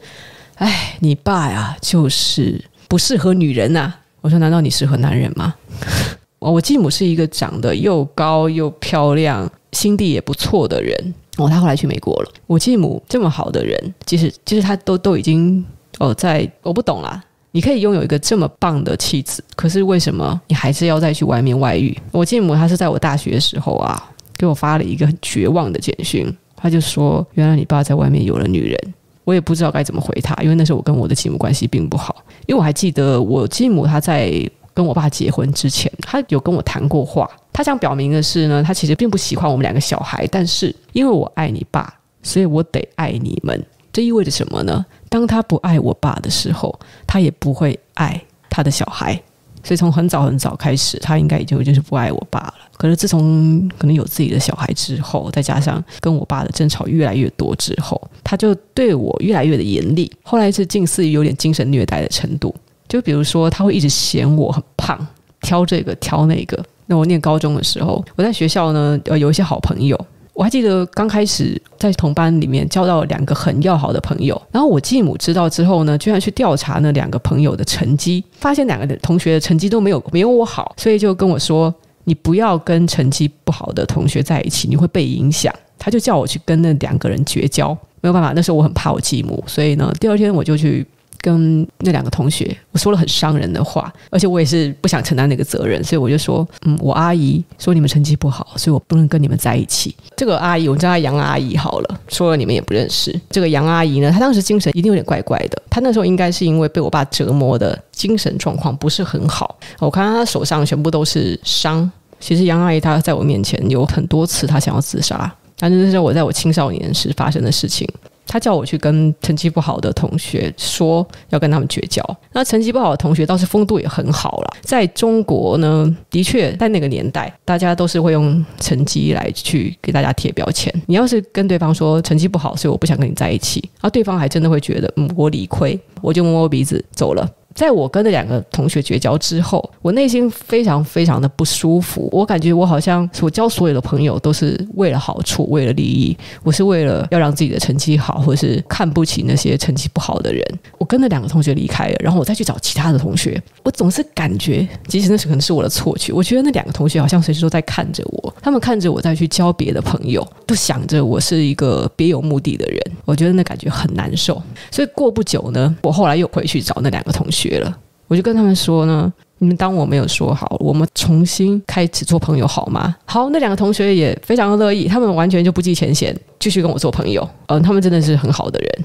[0.54, 3.92] 哎，你爸呀，就是不适合女人呐。”
[4.22, 5.54] 我说：“难道你适合男人吗？
[6.38, 11.14] ”我继母是一个长得又高又漂亮、心地也不错的人。
[11.36, 12.30] 哦，他后来去美国了。
[12.46, 15.62] 我继母这么好的人，其实其实他都都已经
[15.98, 17.22] 哦，在我不懂啦。
[17.50, 21.96] 你可以拥有一个这么棒的妻子，可是为什么你还是要再去外面外遇？
[22.10, 32.24] 我继母她是在我大学的时候啊，给我发了一个很绝望的简讯，他就说：“原来你爸在外面有了女人。”我也不知道该怎么回他，因为那时候我跟我的继母关系并不好。
[32.46, 34.32] 因为我还记得我继母她在
[34.74, 37.30] 跟我爸结婚之前，她有跟我谈过话。
[37.54, 43.64] 他想表明的是呢，他其实并不喜欢我们两个小孩，但是因为我爱你爸，所以我得爱你们。
[43.92, 44.84] 这意味着什么呢？
[45.08, 49.18] 当他不爱我爸的时候，他也不会爱他的小孩。
[49.62, 52.54] 所以从很早很早开始，他应该已经就是不爱我爸了。
[52.76, 60.12] 可是自从可能有自己的小孩之后，再加上跟我爸的争吵越来越多之后，他就对我越来越的严厉。
[60.22, 62.54] 后来是近似于有点精神虐待的程度。
[62.88, 65.06] 就比如说，他会一直嫌我很胖，
[65.40, 66.62] 挑这个挑那个。
[66.86, 69.98] 那我念高中的时候，我在学校呢，呃，有一些好朋友。
[70.34, 87.70] 我还记得刚开始在同班里面交到两个很要好的朋友，然后我继母知道之后呢，居然去调查那两个朋友的成绩，发现两个的同学的成绩都没有没有我好，所以就跟我说：“你不要跟成绩不好的同学在一起，你会被影响。”他就叫我去跟那两个人绝交。
[88.00, 90.84] 没有办法，那时候我很怕我继母，所以呢，第二天我就去。
[91.24, 99.96] 跟那两个同学，我说了很伤人的话，而且我也是不想承担那个责任，所以我就说，嗯，我阿姨说你们成绩不好，所以我不能跟你们在一起。
[100.14, 103.18] 这个阿姨，我叫她杨阿姨好了，说了你们也不认识。
[103.30, 109.58] 这个杨阿姨呢，她当时精神一定有点怪怪的，她那时候应该是因为被我爸折磨的精神状况不是很好。
[109.78, 111.90] 我看她手上全部都是伤。
[112.20, 117.88] 其实杨阿姨她在我面前有很多次她想要自杀，但是这是我在我青少年时发生的事情。
[118.26, 122.02] 他叫我去跟成绩不好的同学说要跟他们绝交。
[122.32, 124.54] 那成绩不好的同学倒是风度也很好了。
[124.60, 130.72] 在中国呢，的确在那个年代，大家都是会用成绩来去给大家贴标签。
[130.86, 137.28] 你要是跟对方说成绩不好，所以我不想跟你在一起，然后对方还真的会觉得嗯，我理亏，我就摸摸鼻子走了。
[137.54, 142.08] 在我跟那两个同学绝交之后，我内心非常非常的不舒服。
[142.10, 150.44] 我感觉我好像我交所有的朋友都是为了好处，为了利益，我是为了要让自己的成绩好，或是看不起那些成绩不好的人。
[150.78, 162.80] 我跟那两个同学离开了，然后我再去找其他的同学，我总是感觉，即使那是可能是我的错觉，我觉得那两个同学好像随时都在看着我，他们看着我再去交别的朋友，都想着我是一个别有目的的人。
[163.04, 164.42] 我觉得那感觉很难受。
[164.72, 167.43] 所以过不久呢，我后来又回去找那两个同学。
[167.48, 167.76] 绝了，
[168.08, 172.94] 我就跟他们说呢，你们当我没有说好，我们重新开始做朋友好吗？
[173.04, 177.28] 好，那两个同学也非常的乐意，他们完全就不计前嫌，继续跟我做朋友。
[177.48, 178.84] 嗯，他们真的是很好的人。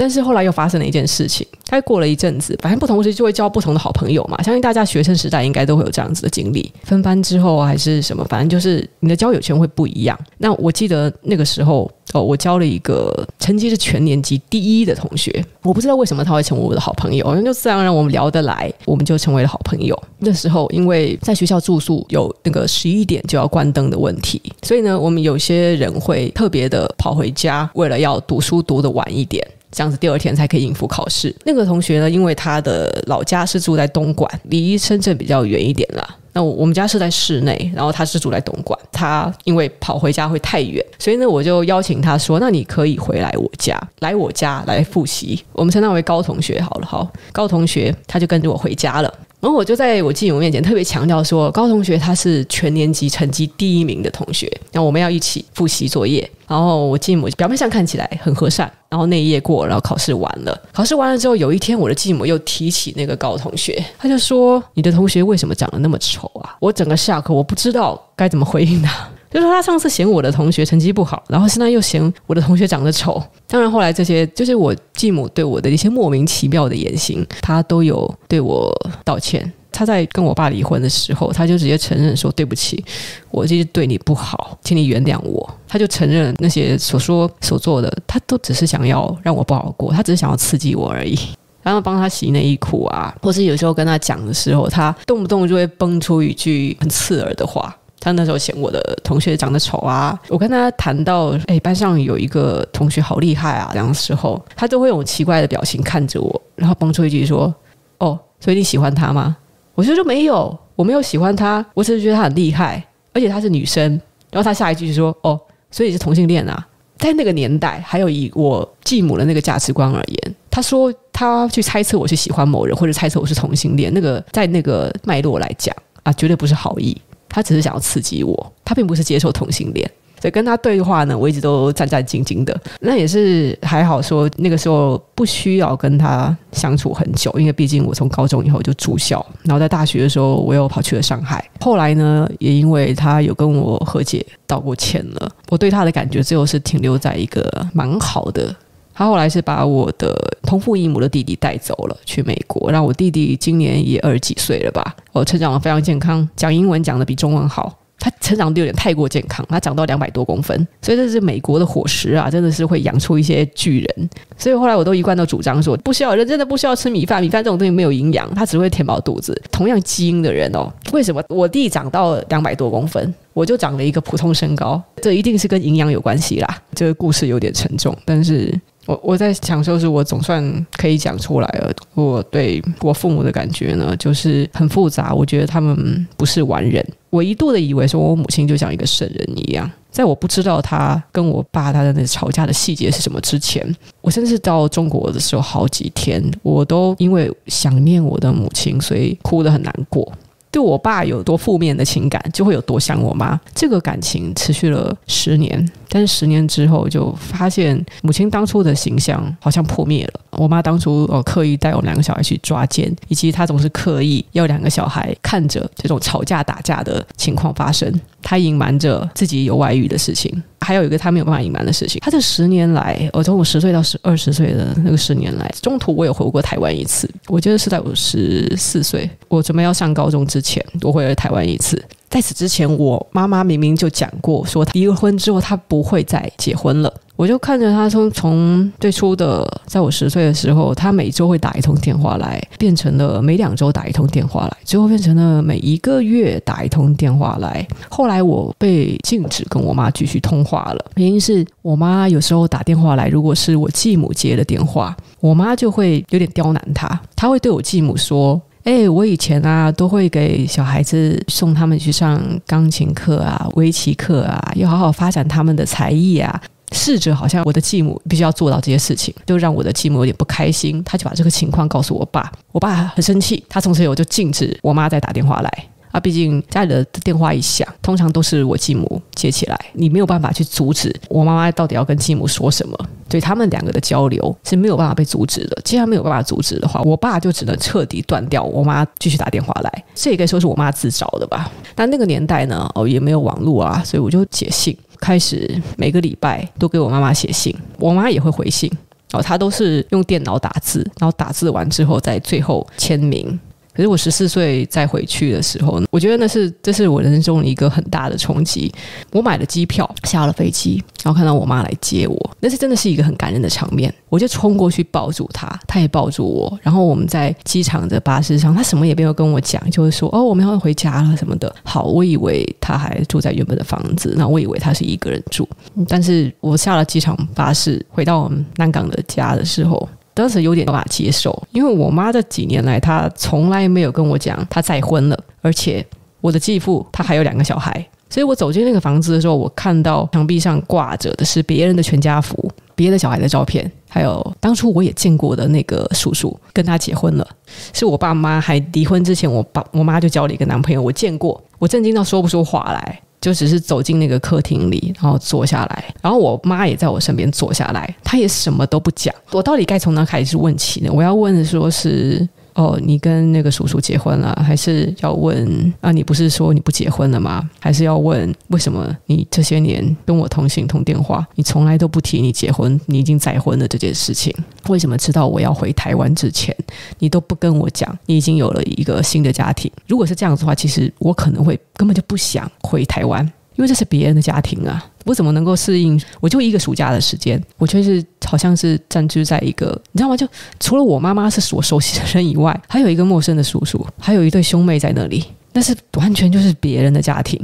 [0.00, 4.42] 但是后来又发生了一件事情，大概过了一阵子，反正不同时就会交不同的好朋友嘛。
[4.42, 10.18] 相信大家学生时代应该都会有这样子的经历，分班之后还是什么，反正就是你的交友圈会不一样。
[10.38, 19.94] 那我记得那个时候哦，我交了一个成绩是全年级第一的同学，我不知道为什么他会成为我的好朋友，好像就自然而然我们聊得来，我们就成为了好朋友。
[20.18, 29.46] 那时候因为在学校住宿有那个十一点就要关灯的问题，所以呢，我们有些人会特别的跑回家，为了要读书读得晚一点。
[29.70, 31.34] 这样子第二天才可以应付考试。
[31.44, 36.16] 那个同学呢，因为他的老家是住在东莞，离深圳比较远一点啦。
[36.32, 38.78] 那我们家是在市内，然后他是住在东莞。
[38.92, 49.12] 他因为跑回家会太远，所以呢，我就邀请他说：“那你可以回来我家，来我家来复习。”我们称他为高同学好了，好，高同学他就跟着我回家了。
[49.40, 56.30] 然后我就在我继母面前特别强调说，高同学他是全年级成绩第一名的同学，然后我们要一起复习作业。
[56.46, 60.60] 然后我继母表面上看起来很和善，然后那一页过，然后考试完了。
[60.72, 69.08] 考试完了之后，有一天我的继母又提起那个高同学，他就说：“你的同学为什么长得那么丑啊？”我整个下课，我不知道该怎么回应他。
[69.30, 73.22] 就是说他上次嫌我的同学成绩不好，然后现在又嫌我的同学长得丑。
[73.46, 78.72] 当然后来这些就是我继母对我的一些莫名其妙的言行，他都有对我
[79.04, 79.50] 道歉。
[79.72, 82.84] 他在跟我爸离婚的时候，他就直接承认说：“对不起，
[83.30, 91.16] 我就是对你不好，请你原谅我。”他就承认那些所说所做的，他都只是想要让我不好过，他只是想要刺激我而已。
[91.62, 97.74] 然后帮他洗内衣裤啊，或是有时候跟他讲的时候，他动不动就会蹦出一句很刺耳的话。
[98.00, 107.54] 他那时候嫌我的同学长得丑啊，我跟他谈到，哎，班上有一个同学好厉害啊，这样时候，他都会用奇怪的表情看着我，然后蹦出一句说
[107.98, 109.36] ：“哦，所以你喜欢他吗？”
[109.76, 112.82] 我就说没有，我没有喜欢他，我只是觉得他很厉害，
[113.12, 113.88] 而且他是女生。
[114.30, 115.38] 然后他下一句就说：“哦，
[115.70, 116.66] 所以是同性恋啊。”
[116.98, 120.92] 在那个年代，还有以我继母的那个价值观而言，他说。
[121.12, 126.98] 他去猜测我是喜欢某人，或者猜测我是同性恋，那个在那个脉络来讲啊，绝对不是好意，
[127.30, 129.90] 他只是想要刺激我，他并不是接受同性恋。
[130.20, 132.54] 所以跟他对话呢，我一直都战战兢兢的。
[132.80, 141.42] 那也是还好说，那个时候不需要跟他相处很久，因为毕竟我从高中以后就住校，然后在大学的时候我又跑去了上海。
[141.60, 148.54] 后来呢，也因为他有跟我和解道过歉了，我对他的感觉最后是停留在一个蛮好的。
[149.00, 157.74] 他后来是把我的同父异母的弟弟带走了，去美国，让我弟弟今年也二十几岁了吧，我成长得非常健康，讲英文讲得比中文好。
[157.98, 164.10] 他成长得有点太过健康，他长到两百多公分，所以这是美国的伙食啊，真的是会养出一些巨人。
[164.36, 169.38] 所以后来我都一贯都主张说，不需要人真的不需要吃米饭，米饭这种东西没有营养，它只会填饱肚子。
[169.50, 174.82] 同样基因的人哦，为什么我弟长到两百多公分，我就长了一个普通身高？
[175.00, 176.62] 这一定是跟营养有关系啦。
[176.74, 178.54] 这个故事有点沉重，但是。
[178.90, 181.72] 我我在想说，是我总算可以讲出来了。
[181.94, 185.14] 我对我父母的感觉呢，就是很复杂。
[185.14, 186.84] 我觉得他们不是完人。
[187.08, 189.70] 我一度的以为说，我母亲就像一个圣人一样。
[189.92, 193.64] 在我不知道他跟我爸他的那吵架的细节是什么之前，
[194.00, 200.12] 我甚至到中国的时候好几天，我都因为想念我的母亲，所以哭得很难过。
[200.50, 203.38] 对我爸有多负面的情感，就会有多想我妈。
[203.54, 210.20] 这个感情持续了十年，但是十年之后就发现母亲当初的形象好像破灭了。
[210.32, 217.92] 我妈当初哦刻意带我们两个小孩去抓奸，以及她总是刻意要两个小孩看着这种吵架打架的情况发生。
[218.22, 222.00] 他隐瞒着自己有外遇的事情，还有一个他没有办法隐瞒的事情。
[222.00, 227.08] 他这十年来，我从我十岁到十二十岁的那个十年来，中途我也回过台湾一次。
[227.28, 231.82] 我记得是在我十四岁，我准备要上高中之前，我回了台湾一次。
[232.10, 236.92] 在此之前，我妈妈明明就讲过，说她离了婚之后，她不会再结婚了。
[237.14, 247.64] 我就看着她从从最初的，在我十岁的时候，她每周会打一通电话来，变成了每两周打一通电话来，最后变成了每一个月打一通电话来。
[247.88, 258.40] 后来我被禁止跟我妈继续通话了，原因是我妈有时候打电话来，如果是我继母接的电话，我妈就会有点刁难她，她会对我继母说。
[258.64, 266.40] 哎、我以前啊都会给小孩子送他们去上钢琴课啊、围棋课啊，要好好发展他们的才艺啊。
[266.72, 270.80] 试着好像我的继母必须要做到这些事情，就让我的继母有点不开心。
[270.84, 275.64] 他就把这个情况告诉我爸，我爸很生气，他从此以后就禁止我妈再打电话来。
[275.90, 282.78] 啊，毕竟家里的电话一响，通常都是我继母接起来，你没有办法去阻止我妈妈到底要跟继母说什么，
[283.08, 285.60] 所以他们两个的交流是没有办法被阻止的。
[285.64, 289.84] 既然没有办法阻止的话，我爸就只能彻底断掉我妈继续打电话来。
[289.94, 291.50] 这也可以说是我妈自找的吧。
[291.74, 298.70] 但那个年代呢，哦，也没有网络啊，所以我就写信，开始每个礼拜都给我妈妈写信，我妈也会回信。
[299.12, 303.38] 哦，她都是用电脑打字，然后打字完之后在最后签名。
[303.80, 308.70] 可是我十四岁再回去的时候，我觉得那是这是我人生中一个很大的冲击。
[309.10, 313.90] 我买了机票，下了飞机，然后看到我妈来接我，那是真的是一个很感人的场面。
[314.10, 321.50] 我就冲过去抱住她，她也抱住我，然后我们在机场的巴士上，她什么也没有跟我讲，就是说哦，我们要回家了什么的。
[321.64, 325.48] 好，我以为她还住在原本的房子，那我以为她是一个人住。
[325.88, 329.88] 但是我下了机场巴士，回到我们南港的家的时候。
[330.20, 335.84] 当时有点无法接受，因为我妈这几年来，她从来没有跟我讲她再婚了，而且
[336.20, 337.72] 我的继父他还有两个小孩，
[338.10, 347.26] 所以我走进那个房子的时候，我看到墙壁上挂着的是别人的全家福，别的小孩的照片，还有当初我也见过的那个叔叔跟他结婚了，
[347.72, 353.00] 是我爸妈还离婚之前，我爸我妈就交了一个男朋友，我见过，我震惊到说不出话来。
[353.20, 359.14] 就只是走进那个客厅里，然后坐下来，然后我妈也在我身边坐下来，她也什么都不讲。
[359.30, 360.90] 我到底该从哪开始问起呢？
[360.92, 362.28] 我要问的说是。
[362.54, 365.92] 哦，你跟那个叔叔结婚了，还是要问啊？
[365.92, 367.48] 你不是说你不结婚了吗？
[367.58, 374.34] 还是要问为什么你这些年跟我通信通电话，你从来都不提你结婚，你已经再婚了这件事情？
[374.68, 376.54] 为什么知道我要回台湾之前，
[376.98, 379.70] 你都不跟我讲，你已经有了一个新的家庭？
[379.86, 383.30] 如果是这样子的话，其实我可能会根本就不想回台湾。
[383.60, 386.00] 因为这是别人的家庭啊，我怎么能够适应？
[386.18, 390.16] 我就一个暑假的时间，我却是好像是暂居在一个，你知道吗？
[390.16, 390.26] 就
[390.58, 397.38] 除了我妈妈是我熟悉的人以外，还有一个陌生的叔叔，还有一对兄妹在那里，那是完全就是别人的家庭。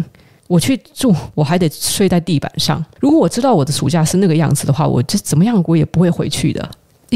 [0.46, 2.82] 我去住，我还得睡在地板上。
[2.98, 6.66] 如果我知道我的暑假是那个样子的话，我就怎么样我也不会回去的。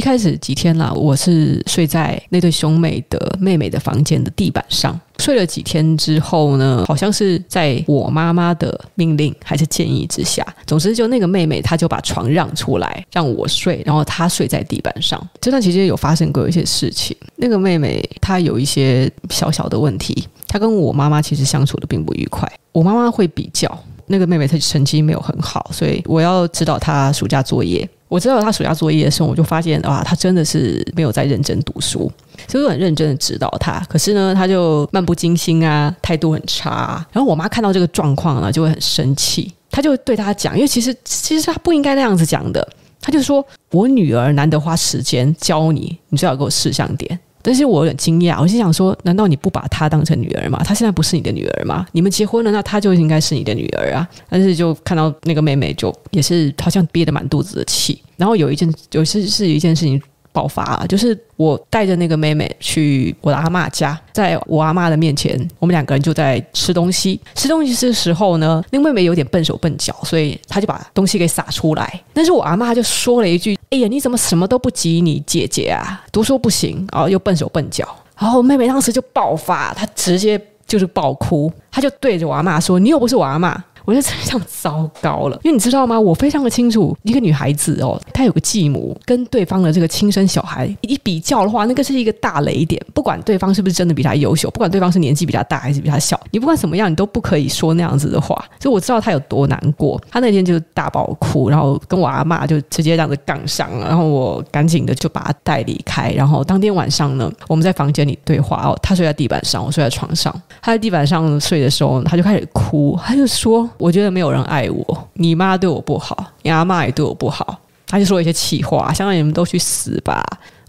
[0.01, 4.98] 一开始几天啦，我是睡在那对兄妹的妹妹的房间的地板上。
[5.18, 15.22] 睡了几天之后呢，好像是在我妈妈的命令还是建议之下，总之就那个妹妹她就把床让出来让我睡，然后她睡在地板上。
[15.38, 22.51] 这段期间有发生过一些事情，那个妹妹她有一些小小的问题，她跟我妈妈其实相处的并不愉快。
[22.72, 23.68] 我妈妈会比较
[24.11, 27.88] 那个妹妹，她成绩没有很好，所以我要指导她暑假作业。
[28.08, 32.11] 我知道她暑假作业的时候，我就发现哇，她真的是没有在认真读书。
[32.48, 37.06] 所以我很认真的指导她，可是呢，她就漫不经心啊，态度很差。
[37.12, 42.68] 然后我妈看到这个状况呢，就会很生气，她就对她讲，因为其实其实她不应该那样子讲的。
[43.00, 50.62] 她就说：“我女儿难得花时间教你，你最好给我识相点。”但是我有点惊讶，我心想说：“难道你不把她当成女儿吗？
[50.64, 51.86] 她现在不是你的女儿吗？
[51.93, 58.01] 你们结婚了，那她就应该是你的女儿啊。”但是就看到那个妹妹，就也是好像憋得满肚子的气。
[58.16, 60.01] 然后有一件，有是是一件事情。
[60.32, 60.86] 爆发啊！
[60.88, 67.20] 就是我带着那个妹妹去我的阿嬷家，在我阿嬷的面前，我们两个人就在吃东西。
[67.34, 72.00] 吃东西的时候呢，那个妹妹有点笨手笨脚，所以她就把东西给洒出来。
[72.12, 76.04] 但是我阿嬷就说了一句：“哎呀，你怎么什么都不及你姐姐啊？
[76.12, 77.86] 读书不行，然后又笨手笨脚。”
[78.18, 83.56] 然后妹妹当时就爆发，她直接就是爆哭，她就对着我阿嬷说：“你又不是我阿嬷。”
[83.91, 85.99] 我就这样 糟糕了，因为你知道吗？
[85.99, 92.80] 我非常的清楚，一个女孩子哦，她有个继母，跟对方的这个亲生小孩一比较的话，那个是一个大雷点。
[92.95, 98.36] 不管对方是不是真的比她优秀，不管对方是年纪比较大还是比她小，你不管怎么样，你都不可以说那样子的话。
[98.61, 106.12] 所以我知道她有多难过，她那天就大爆哭，然后跟我阿嬷就直接这样子杠上了，然后我赶紧的就把她带离开。
[106.12, 110.32] 然后当天晚上呢，我们在房间里对话哦，她睡在地板上，我睡在床上。
[110.62, 113.68] 她在地板上睡的时候，她就开始哭，她就说。
[113.80, 120.22] 我觉得没有人爱我，你妈对我不好，你阿妈也对我不好，他就说一些气话，想让你们都去死吧。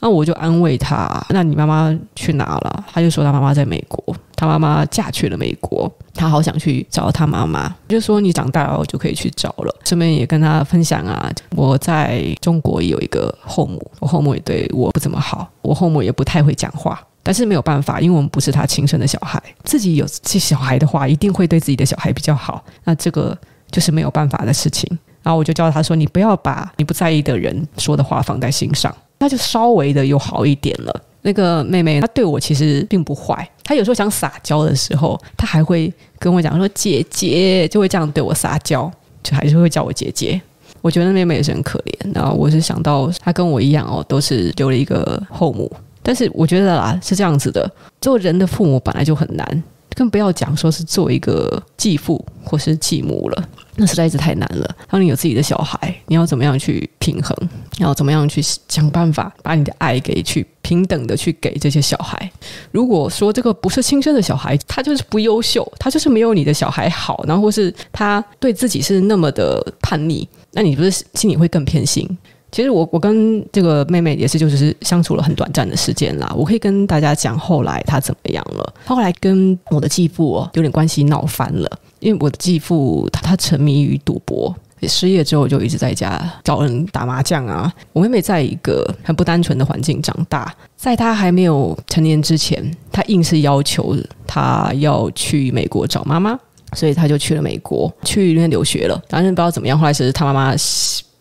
[0.03, 2.83] 那我就安慰他，那你妈妈去哪了？
[2.91, 7.71] 他就说他妈妈在美国，他妈妈嫁去了美国，他好想去找他妈妈。
[7.87, 9.75] 就说你长大了就可以去找了。
[9.85, 16.99] 顺便也跟他分享啊，我在中国也有一个后母，我后母也对我不怎么好，我后母也不太会讲话。
[17.23, 19.41] 但是没有办法，因为我们不是他亲生的小孩。
[19.63, 22.63] 自己有这小孩的话，一定会对自己的小孩比较好。
[22.83, 23.37] 那这个
[23.69, 24.89] 就是没有办法的事情。
[25.23, 31.01] 然后我就教他说：“你不要把你不在意的人说的话放在心上。”那就稍微的又好一点了。
[31.21, 38.91] 那个妹妹她对我其实并不坏，她有时候想撒娇的时候，她还会跟我讲说：“姐姐”，就会这样对我撒娇，
[39.21, 40.41] 就还是会叫我姐姐。
[40.81, 42.15] 我觉得妹妹也是很可怜。
[42.15, 45.71] 然后我是想到她跟我一样哦，都是留了一个后母。
[46.03, 49.63] 但是我觉得啦，是这样子的，做人的父母本来就很难，
[49.95, 54.75] 更不要讲说是做一个继父或是继母了，那实在是太难了。
[54.89, 57.35] 当你有自己的小孩，你要怎么样去平衡？
[57.77, 62.31] 要怎么样去想办法把你的爱给去平等的去给这些小孩？
[62.71, 72.07] 如果说这个不是亲生的小孩，他就是不优秀，他就是没有你的小孩好，然后或是他对自己是那么的叛逆，那你不是心里会更偏心？
[72.51, 76.31] 其实我我跟这个妹妹也是，就是相处了很短暂的时间啦。
[76.35, 78.73] 我可以跟大家讲后来她怎么样了。
[78.85, 87.71] 她后来跟我的继父哦有点关系闹翻了，因为我的继父他他沉迷于赌博，失业之后就一直在家找人打麻将啊。
[87.93, 93.95] 我妹妹在一个很不单纯的环境长大，在她还没有成年之前，她硬是要求
[94.27, 96.37] 她要去美国找妈妈，
[96.73, 99.01] 所以她就去了美国去那边留学了。
[99.07, 100.53] 反正不知道怎么样，后来是她妈妈。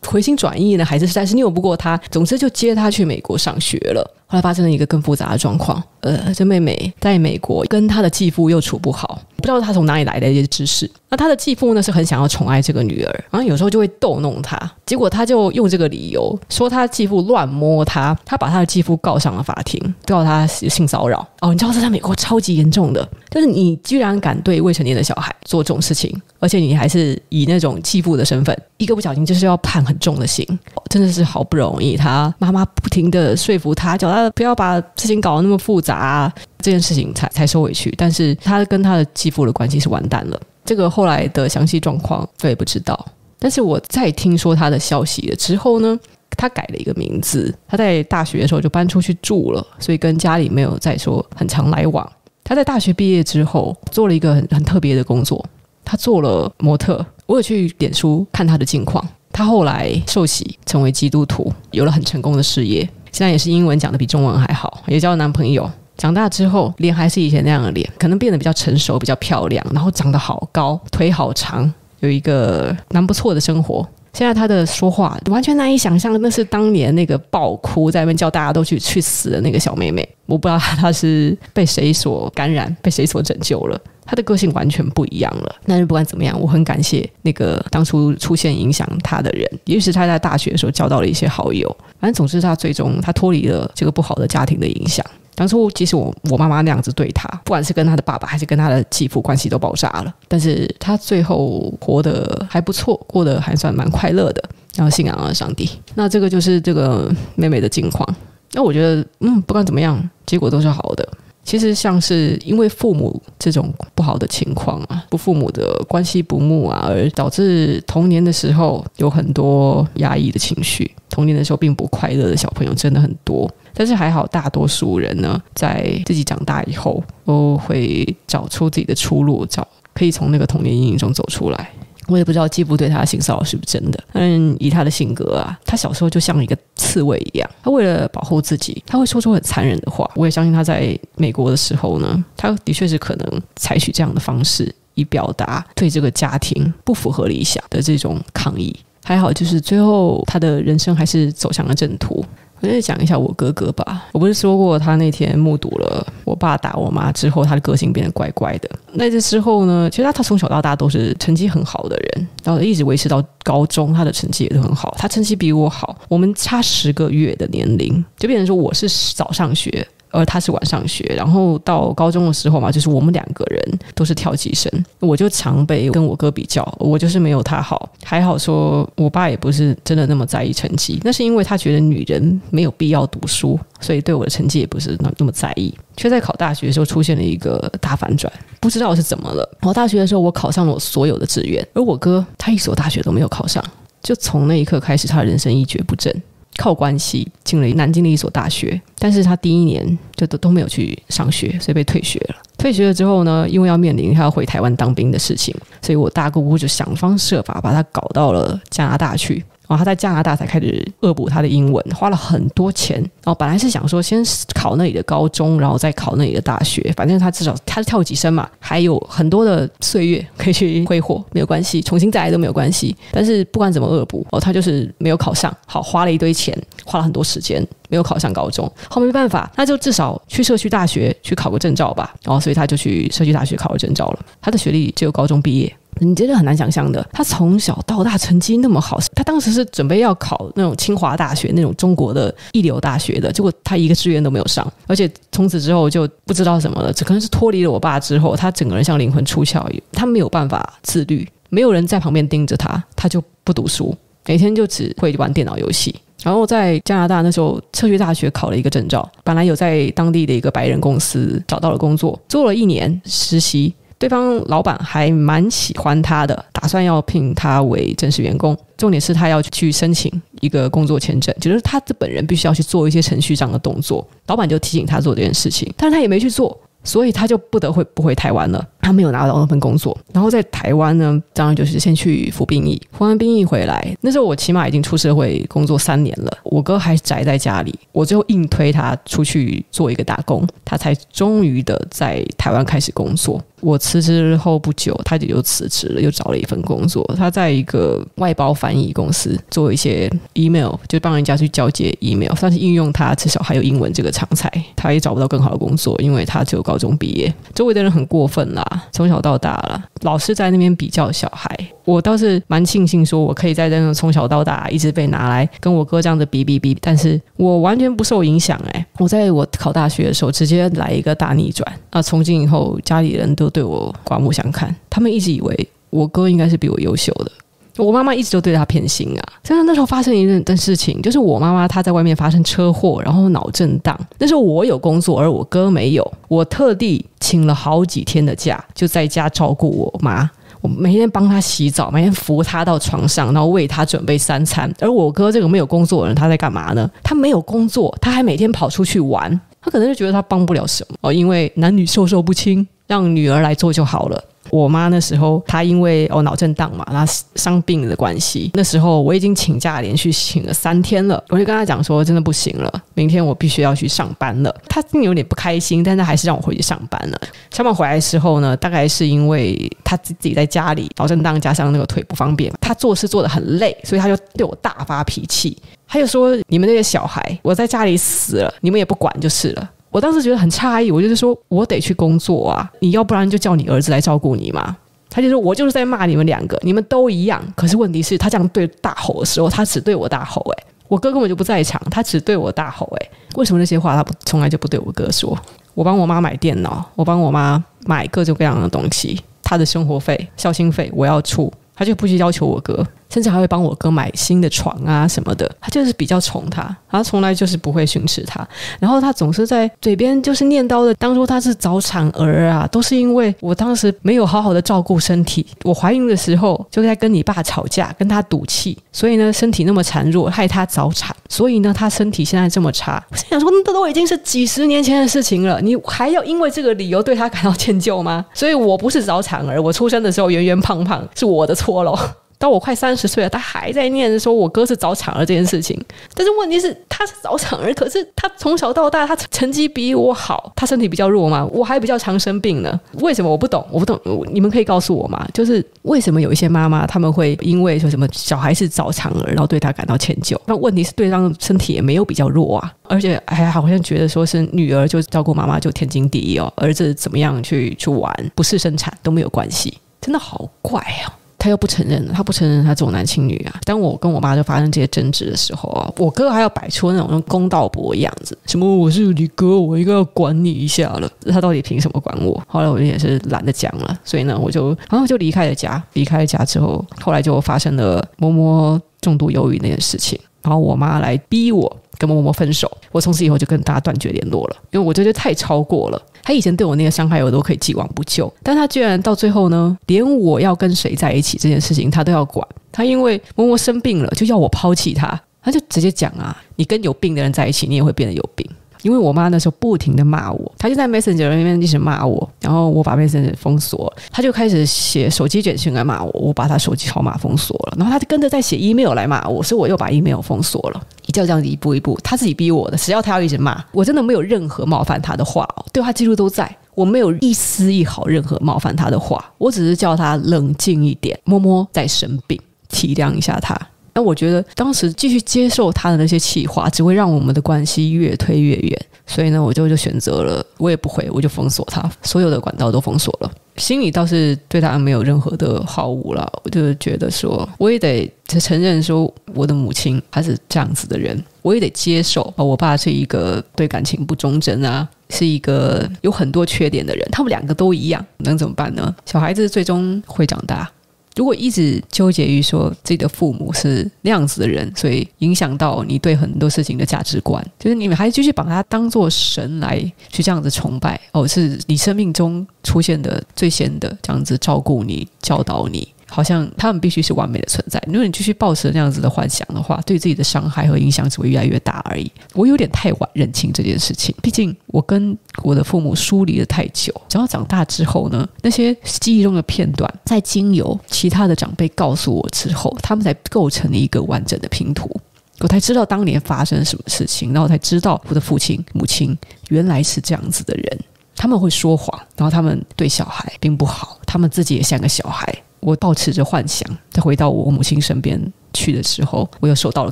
[0.06, 4.02] 回心转意呢，还是实在是拗不过他，总之就接他去美国上学了。
[4.26, 10.90] 后来发生了一个更复杂的状况，呃，这妹妹在美国跟她的继父又处不好，不知道她从哪里来的一些知识。
[11.08, 21.26] 那她的继父呢是很想要宠爱这个女儿，然后有时候就会逗弄她，结果她就用这个理由说她继父乱摸她，她把她的继父告上了法庭，告他性骚扰。
[21.40, 30.46] 哦，你知道这在美国超级严重的，就是你居然敢对未成年的小孩做这种事情，而且你还是以那种继父的身份，一个不小心就是要判很重的刑，
[30.88, 34.30] 真的是好不容易，她妈妈不停的说服她，叫她。
[34.30, 37.92] 不要把事情搞得那么复杂啊，这件事情才才收回去。
[37.96, 40.40] 但是他跟他的继父的关系是完蛋了。
[40.64, 43.06] 这个后来的详细状况我也不知道。
[43.38, 45.98] 但是我在听说他的消息了之后呢，
[46.36, 47.52] 他改了一个名字。
[47.66, 52.06] 他在大学的时候就搬出去住了，所以跟家里没有再说很常来往。
[52.44, 55.44] 他在大学毕业之后做了一个很很特别的工作，
[55.84, 57.04] 他做了模特。
[57.26, 59.06] 我有去脸书看他的近况。
[59.32, 62.80] 他后来受洗成为基督徒，有了很成功的事业。
[63.12, 65.70] 现在也是英文讲的比中文还好，也交了男朋友。
[66.00, 73.86] 长大之后，脸还是以前那样的脸，可能变得比较成熟、比较漂亮，然后长得好高，腿好长，有一个蛮不错的生活。
[74.14, 80.08] 现在他的说话完全难以想象，那是当年那个爆哭在那边叫大家都去去死的那个小妹妹。
[80.24, 83.78] 我不知道她是被谁所感染，被谁所拯救了。
[84.06, 85.54] 她的个性完全不一样了。
[85.66, 91.68] 但是不管怎么样，我很感谢那个当初出现影响她的人，也许是她在大学的时候交到了一些好友。
[92.00, 95.04] 反正总之，她最终她脱离了这个不好的家庭的影响。
[95.40, 100.14] 当初即使我我妈妈那样子对她，不管是跟她的爸爸还是跟她的继父，关系都爆炸了。
[100.28, 105.66] 但是她最后活得还不错，过得还算蛮快乐的，然后信仰了上帝。
[105.94, 108.06] 那这个就是这个妹妹的境况。
[108.52, 111.08] 那我觉得，嗯，不管怎么样，结果都是好的。
[111.42, 123.50] 其实像是因为父母这种不好的情况啊，不父母的关系不睦啊，而导致童年的时候有很多压抑的情绪，童年的时候并不快乐的小朋友真的很多。
[123.80, 131.70] 但是还好，大多数人呢，在自己长大以后，都会找出自己的出路，找可以从那个童年阴影中走出来。
[132.06, 140.06] 我也不知道继父对他的性骚扰是不是真的，但以他的性格啊，他小时候就像一个刺猬一样，他为了保护自己，他会说出很残忍的话。
[140.14, 148.78] 我也相信他在美国的时候呢，他的确是可能采取这样的方式，以表达对这个家庭不符合理想的这种抗议。
[149.02, 152.22] 还好，就是最后他的人生还是走向了正途。
[152.60, 154.06] 我再讲一下我哥哥吧。
[154.12, 158.68] 我不是说过，他那天目睹了我爸打我妈之后，他的个性变得怪怪的。
[158.92, 164.94] 那次之后呢，其实他他从小到大都是成绩很好的人，然后一直维持到高中，他的成绩也都很好。
[164.98, 169.86] 他成绩比我好，我们差十个月的年龄，就变成说我是早上学。
[170.10, 177.88] 而他是晚上学，然后到高中的时候嘛，就是我们两个人都是跳级生，我就常被跟我哥比较，我就是没有他好。
[178.04, 185.74] 还好说，我爸也不是真的那么在意成绩，那是因为他觉得女人没有必要读书，所以对我的成绩也不是那那么在意。
[185.96, 189.48] 却在考大学的时候出现了一个大反转，不知道是怎么了。
[189.60, 193.62] 考大学的时候，我考上了我所有的志愿，而我哥他一所大学都没有考上，
[194.02, 196.14] 就从那一刻开始，他的人生一蹶不振。
[196.56, 202.36] 靠关系进了南京的一所大学，但是他第一年就都都没有去上学，所以被退学了。
[202.58, 209.42] 退学了之后呢，因为要面临他要回台湾当兵的事情，所以我大姑姑就想方设法把他搞到了加拿大去。
[209.70, 212.96] 然后他在加拿大才开始恶补他的英文，花了很多钱。
[212.96, 214.20] 然后本来是想说先
[214.52, 222.96] 考那里的高中，然后再考那里的大学，反正他至少他是跳级生嘛，还有很多的岁月可以去挥霍，没有关系，重新再来都没有关系。
[223.12, 228.68] 但是不管怎么恶补，哦，他就是没有考上，好，花了一堆钱，花了很多时间，没有考上高中。
[228.88, 232.12] 后没办法，那就至少去社区大学去考个证照吧。
[232.24, 234.18] 然后所以他就去社区大学考了证照了。
[234.40, 235.72] 他的学历只有高中毕业。
[236.00, 253.94] 你真的很难想象的，他从小到大成绩那么好，他当时是准备要考那种清华大学那种中国的一流大学的，结果他一个志愿都没有上，而且从此之后就不知道什么了，只可能是脱离了我爸之后，他整个人像灵魂出窍一样，他没有办法自律，没有人在旁边盯着他，他就不读书，
[254.26, 255.94] 每天就只会玩电脑游戏。
[256.22, 263.74] 然后在加拿大那时候，社区大学考了一个证照，本来有在当地的一个白人公司找到了工作，做了一年实习。
[264.00, 268.56] 对方老板还蛮喜欢他的，打算要聘他为正式员工。
[268.78, 274.04] 重点是他要去申请一个工作签证，就是他这本人必须要去做一些程序上的动作。
[274.26, 276.58] 老板就提醒他做这件事情，但是他也没去做。
[276.82, 279.96] 所以他就不得会不回台湾了，他没有拿到那份工作。
[280.12, 293.40] 然后在台湾呢，当然就是先去服兵役，服完兵役回来，那时候我起码已经出社会工作三年了，我哥还宅在家里，我最后硬推他出去做一个打工，他才终于的在台湾开始工作。
[293.60, 311.54] 我辞职后不久，他就又辞职了，又找了一份工作，他在一个外包翻译公司做一些 email，就帮人家去交接 email，算是应用他至少还有英文这个长才，他也找不到更好的工作，因为他只有高中毕业，周围的人很过分啦，从小到大了，老是在那边比较小孩。
[311.84, 318.60] 我倒是蛮庆幸，说我可以在那种从小到大一直被拿来跟我哥这样子比比比，但是我完全不受影响。
[318.72, 322.00] 哎，我在我考大学的时候直接来一个大逆转那！
[322.00, 327.32] 从今以后家里人都对我刮目相看，他们一直以为我哥应该是比我优秀的。
[327.80, 329.22] 我妈妈一直都对他偏心啊！
[329.42, 333.98] 真的，那时候发生一件事情，就是我妈妈她在外面发生车祸，然后脑震荡。
[334.18, 336.12] 那时候我有工作，而我哥没有。
[336.28, 340.30] 我特地请了好几天的假，就在家照顾我妈。
[340.60, 344.70] 我每天帮他洗澡，每天扶他到床上，然后为他准备三餐。
[344.78, 346.88] 而我哥这个没有工作的人，他在干嘛呢？
[347.02, 349.40] 他没有工作，他还每天跑出去玩。
[349.62, 354.22] 他可能就觉得他帮不了什么哦，因为男女授受不亲，让女儿来做就好了。
[354.50, 364.54] 我妈那时候她因为哦脑震荡嘛，然后伤病的关系，那时候我已经请假连续请了三天了，我就跟她讲说真的不行了，明天我必须要去上班了。
[364.68, 367.20] 她心里有点不开心，但是还是让我回去上班了。
[367.50, 375.56] 上班回来的时候呢，大概是因为她自己在家里脑震荡，加上那个腿不方便，她做事做得很累，所以她就对我大发脾气。
[375.86, 384.76] 她就说：“你们那些小孩，我在家里死了，你们也不管就是了。”我当时觉得很诧异，我就是说我得去工作啊，你要不然就叫你儿子来照顾你嘛。
[385.08, 387.42] 他就说我就是在骂你们两个，你们都一样。
[387.56, 395.36] 可是问题是，他这样对大吼的时候，他只对我大吼，诶，我哥根本就不在场，他只对我大吼，诶，为什么那些话他不从来就不对我哥说？
[395.74, 402.86] 我帮我妈买电脑，我帮我妈买各种各样的东西，他的生活费、孝心费我要出，他就不去要求我哥。
[403.12, 408.46] 甚至还会帮我哥买新的床啊什么的，他就是比较宠他，他从来就是不会训斥他，
[408.78, 423.04] 然后他总是在嘴边就是念叨的，当初他是早产儿啊，都是因为我当时没有好好的照顾身体，我怀孕的时候就在跟你爸吵架，跟他赌气，所以呢身体那么孱弱，害他早产，所以呢他身体现在这么差。
[423.10, 428.24] 我想说，那都已经是几十年前的事情了，你还要因为这个理由对他感到歉疚吗？
[428.32, 431.98] 所以我不是早产儿，我出生的时候圆圆胖胖，是我的错喽。
[432.40, 435.78] 到我快三十岁了，他还在念说我哥是早产儿这件事情。
[436.14, 442.80] 但是问题是，他是早产儿，可是他从小到大他成绩比我好，他身体比较弱嘛，我还比较常生病呢。
[442.94, 443.62] 为什么我不懂？
[443.70, 444.00] 我不懂，
[444.32, 445.28] 你们可以告诉我吗？
[445.34, 450.34] 就是为什么有一些妈妈他们会因为说什么小孩是早产儿，然后对他感到歉疚？
[450.46, 461.19] 那问题是对方身体也没有比较弱啊，而且还好像觉得说是女儿就照顾妈妈就天经地义哦，儿子怎么样去去玩不是生产都没有关系，真的好怪啊。
[461.40, 463.58] 他又不承认，他不承认他重男轻女啊！
[463.64, 471.10] 当我跟我妈就发生这些争执的时候啊，我哥还要摆出那种公道伯的样子，什么我是你哥，我应该要管你一下了。
[471.32, 472.38] 他到底凭什么管我？
[472.46, 475.82] 后来我也是懒得讲了，所以呢，我就然后就离开了家。
[475.94, 482.70] 离开了家之后，后来就发生了摸摸重度忧郁那件事情，然后我妈来逼我跟默默分手。
[482.92, 486.02] 我从此以后就跟大家断绝联络了，因为我觉得太超过了。
[486.22, 492.46] 他以前对我那个伤害，我都可以既往不咎，但他居然到最后呢，连我要跟谁在一起这件事情，他都要管。
[492.72, 498.46] 他因为默默生病了，就要我抛弃他，他就直接讲啊，你跟有病的人在一起，你也会变得有病。
[498.82, 523.58] 因为我妈那时候不停的骂我，她就在 Messenger 里面一直骂我，然后我把 Messenger 封锁，她就开始写手机短信来骂我，我把她手机号码封锁了，然后她就跟着在写 email 来骂我，所以我又把 email 封锁了，一就这样子一步一步，她自己逼我的，只要她要一直骂，我真的没有任何冒犯她的话哦，对话记录都在，我没有一丝一毫任何冒犯她的话，我只是叫她冷静一点，摸摸在生病，体谅一下她。
[523.92, 528.86] 那我觉得当时继续接受他的那些气话，只会让我们的关系越推越远。
[529.06, 533.32] 所以呢，我就就选择了，我也不回，我就封锁他，所有的管道都封锁了。
[533.56, 536.32] 心里倒是对他没有任何的好恶了。
[536.44, 542.44] 我就觉得说，我也得承认说，我的母亲她是这样子的人，我也得接受啊。
[542.44, 547.06] 我爸是一个对感情不忠贞啊，是一个有很多缺点的人。
[547.10, 548.94] 他们两个都一样，能怎么办呢？
[549.04, 550.70] 小孩子最终会长大。
[551.16, 565.86] 如果一直纠结于说自己的父母是那样子的人，所以影响到你对很多事情的价值观，就是你们还继续把他当做神来去这样子崇拜，哦，是你生命中出现的最先的这样子照顾你、教导你。
[566.10, 567.82] 好像他们必须是完美的存在。
[567.86, 572.10] 如果你继续抱持那样子的幻想的话，对自己的伤害和影响只会越来越大而已。
[572.34, 576.92] 我有点太晚认清这件事情，毕竟我跟我的父母疏离了太久。
[577.08, 584.90] 直到长大之后呢，那些记忆中的片段，在经由其他的长辈告诉我之后，他们才构成了一个完整的拼图。
[585.38, 589.16] 我才知道当年发生了什么事情，然后才知道我的父亲母亲
[589.48, 590.78] 原来是这样子的人。
[591.16, 595.34] 他们会说谎，然后他们对小孩并不好，他们自己也像个小孩。
[595.60, 598.20] 我抱持着幻想，再回到我母亲身边
[598.52, 599.90] 去的时候，我又受到了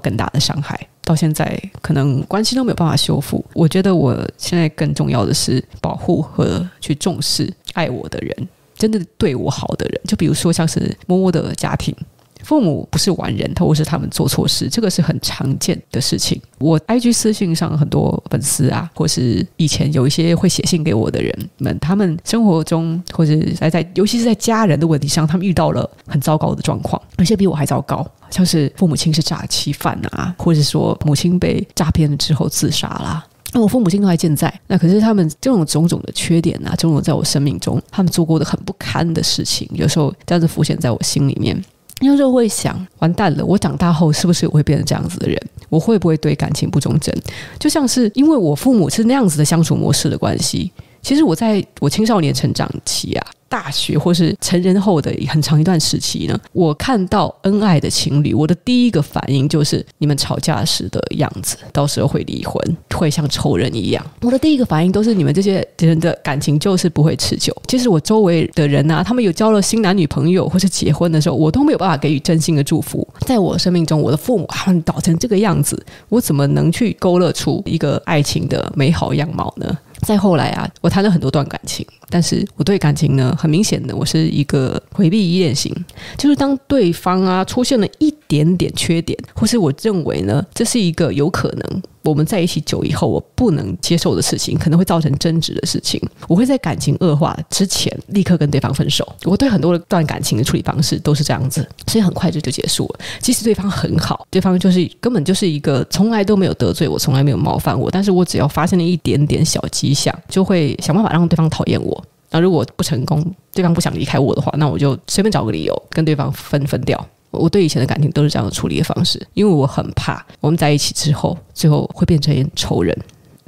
[0.00, 0.78] 更大的伤害。
[1.04, 3.42] 到现在，可能关系都没有办法修复。
[3.54, 10.00] 我觉得我现在更重要的是保护和去重视爱我的人，真的对我好的人。
[10.04, 11.94] 就比如说，像是默默的家庭。
[12.42, 16.40] 父母不是完人，或是他们做错事，这个是很常见的事情。
[16.58, 33.24] 我 IG 私信上很多粉丝啊，或是以前有一些会写信给我的人们，他们生活中或者在在，尤其是在家人的问题上，他们遇到了很糟糕的状况，有些比我还糟糕，像是父母亲是诈欺犯啊，或者说母亲被诈骗了之后自杀啦。
[33.52, 41.58] 那我父母亲都还健在，那可是他们这种种种的缺点啊，种种在我生命中他们做过的很不堪的事情，有时候这样子浮现在我心里面。
[42.00, 45.40] 有时候会想，完蛋了，我长大后是不是也会变成这样子的人？
[45.68, 47.14] 我会不会对感情不忠贞？
[47.58, 50.70] 就像是因为我父母是那样子的相处模式的关系。
[51.02, 64.04] 其实我在我青少年成长期啊，大学或是成人后的很长一段时期呢，我看到恩爱的情侣，我的第一个反应就是你们吵架时的样子，到时候会离婚，会像仇人一样。
[64.20, 67.54] 我的第一个反应都是你们这些人的感情就是不会持久。
[67.66, 73.06] 其实我周围的人啊，他们有交了新男女朋友或是结婚的时候，我都没有办法给予真心的祝福。
[73.20, 79.78] 在我生命中，我的父母他们搞成这个样子，我怎么能去勾勒出一个爱情的美好样貌呢？
[80.02, 85.74] 再后来啊，我谈了很多段感情，但是我对感情呢，很明显的，我是一个回避依恋型，
[86.16, 91.82] 就是当对方啊出现了一点点缺点，或是我认为呢，这是一个有可能。
[92.08, 99.06] 我们在一起久以后，我不能接受的事情，可能会造成争执的事情，我会在感情恶化之前立刻跟对方分手。
[99.24, 103.00] 我对很多的段感情的处理方式都是这样子， 所以很快就就结束了。
[103.20, 112.04] 即使对方很好，对方就是根本就是一个从来都没有得罪我，从来没有冒犯我，但是我只要发现了一点点小迹象，就会想办法让对方讨厌我。
[112.30, 117.06] 那如果不成功，对方不想离开我的话，那我就随便找个理由跟对方分分掉。
[117.30, 122.96] 我对以前的感情都是这样的处理的方式，因为我很怕我们在一起之后，最后会变成仇人。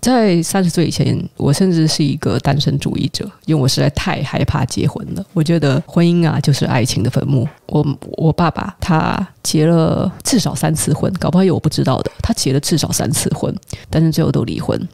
[0.01, 5.22] 在三十岁以前，我甚至是一个单身主义者，因为我实在太害怕结婚了。
[5.35, 7.47] 我觉得婚姻啊，就是爱情的坟墓。
[7.66, 13.55] 我我爸爸他结了至少三次婚，搞不好有我不知道的，他结了至少三次婚，
[13.91, 14.89] 但是最后都离婚。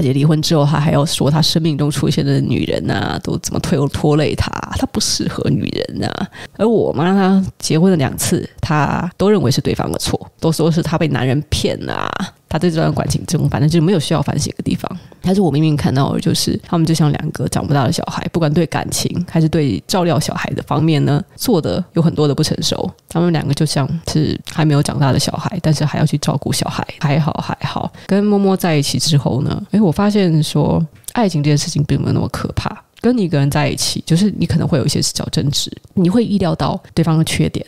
[0.00, 6.28] 而且离婚之后，他还要说他生命中出现的女人啊，都怎么拖拖累他，他不适合女人啊。
[6.56, 12.10] 而我妈她结婚了两次，她都认为是对方的错，都说是她被男人骗了。
[12.50, 14.90] 他对这段感情中，反正就没有需要反省的地方。
[15.22, 22.90] 但是我明明看到的就是，他们就像两个长不大的小孩，不管对感情还是对照料小孩的方面呢，做的有很多的不成熟。
[23.08, 26.84] 他们两个就像是还没有长大的小孩，但是还要去照顾小孩。
[26.98, 32.84] 还好还好，跟摸摸在一起之后呢，诶，我发现说，爱情这件事情并没有那么可怕。
[33.00, 37.64] 跟你一个人在一起，就是你可能会有一些小争执，你会意料到对方的缺点，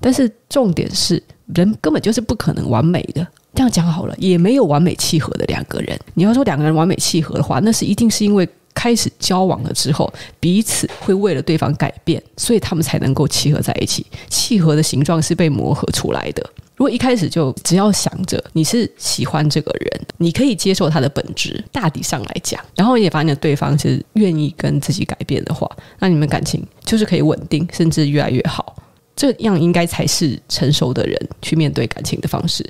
[0.00, 1.20] 但是重点是，
[1.54, 3.26] 人根本就是不可能完美的。
[3.56, 5.98] 这样讲好了，也没有完美契合的两个人。
[6.12, 14.04] 你要说两个人完美契合的话，那是一定是因为开始交往了之后，彼此会为了对方改变，所以他们才能够契合在一起。
[14.28, 16.44] 契合的形状是被磨合出来的。
[16.76, 25.66] 如果一开始就只要想着你是喜欢这个人，你可以接受他的本质，大体上来讲，然后也发现对方是愿意跟自己改变的话，
[25.98, 28.76] 那你们感情就是可以稳定，甚至越来越好。
[29.16, 32.62] 这样应该才是成熟的人去面对感情的方式。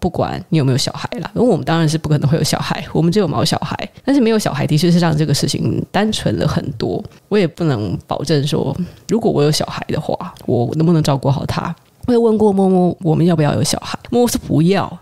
[0.00, 3.76] 不管你有没有小孩啦，因为我们当然是不可能会有小孩，我们只有毛小孩。
[4.04, 7.02] 但是没有小孩的确是让这个事情单纯了很多。
[7.28, 8.76] 我也不能保证说，
[9.08, 11.74] 如果我有小孩的话，我能不能照顾好他？
[12.06, 13.98] 我也问过摸摸，我们要不要有小孩？
[14.10, 14.98] 摸摸说不要，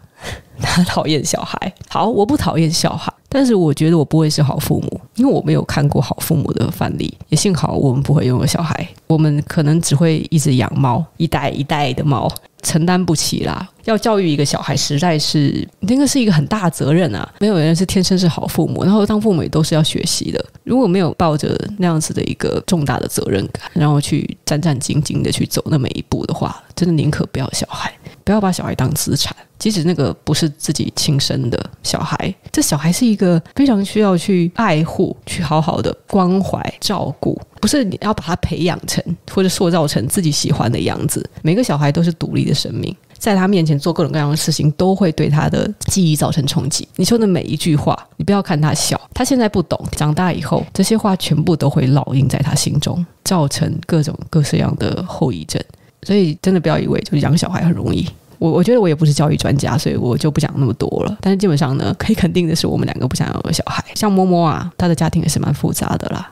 [0.61, 1.72] 他讨厌小孩。
[1.88, 7.12] 好，我不讨厌小孩，但是我觉得我不会是好父母，因为我没有看过好父母的范例。
[7.28, 12.30] 也幸好我们不会拥有小孩，我们可能只会一直养猫，一代一代的猫。
[12.64, 13.68] 承担不起啦！
[13.84, 17.30] 要教育一个小孩，实在是那个是一个很大责任啊！
[17.38, 20.42] 没有人是天生是好父母，然后当父母也都是要学习的。
[20.64, 27.92] 如果没有抱着那样子的一个重大的责任感，然后去战战兢兢的去走那么一步的话，真的宁可不要小孩，
[28.24, 29.34] 不要把小孩当资产。
[29.56, 37.40] 即使那个不是自己亲生的小孩，这小孩是一个非常需要去爱护、去好好的关怀、照顾。
[37.60, 39.02] 不是你要把他培养成
[39.32, 41.24] 或者塑造成自己喜欢的样子。
[41.40, 46.86] 每个小孩都是独立的生命，在他面前做各种各样的事情，都会对他的记忆造成冲击。
[46.96, 55.62] 你说的每一句话，你不要看他小，他现在不懂，长大以后这些话全部都会烙印在他心中，造成各种各式样的后遗症。
[56.05, 58.07] 所以真的不要以为就是养小孩很容易。
[58.38, 61.16] 我我觉得我也不是教育专家，所以我就不讲那么多了。
[61.20, 63.82] 但是基本上呢，可以肯定的是，我们两个不想要有小孩。
[63.94, 66.30] 像摸摸啊，他的家庭也是蛮复杂的啦。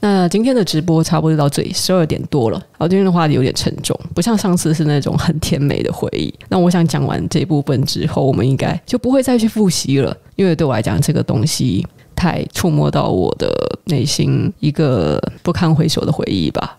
[0.00, 2.62] 那今天的直播差不多到这里，十二点多了。
[2.78, 6.32] 好，今天的话题有点沉重，不像上次是那种很甜美的回忆。
[6.48, 13.50] 那我想讲完这部分之后，我们应该就不会再去复习了，因为对我来讲，这个东西太触摸到我的
[13.86, 16.78] 内心一个不堪回首的回忆吧。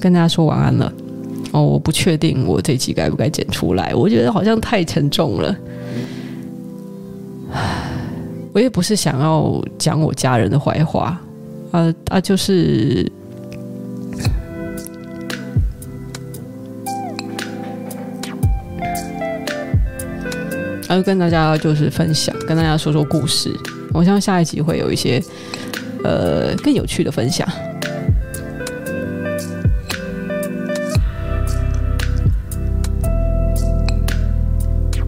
[0.00, 0.92] 跟大家说晚安了。
[1.52, 5.56] 哦，我不确定我这集该不该剪出来，我觉得好像太沉重了。
[8.52, 11.20] 我也不是想要讲我家人的坏话，
[11.70, 13.10] 啊啊，就是，
[20.88, 23.50] 啊，跟大家就是分享，跟大家说说故事。
[23.94, 25.22] 我相信下一集会有一些
[26.02, 27.48] 呃更有趣的分享。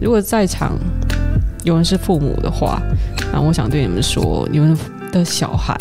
[0.01, 0.77] 如果在场
[1.63, 2.81] 有人是父母的话，
[3.33, 4.77] 那我想对你们说，你们
[5.11, 5.75] 的小孩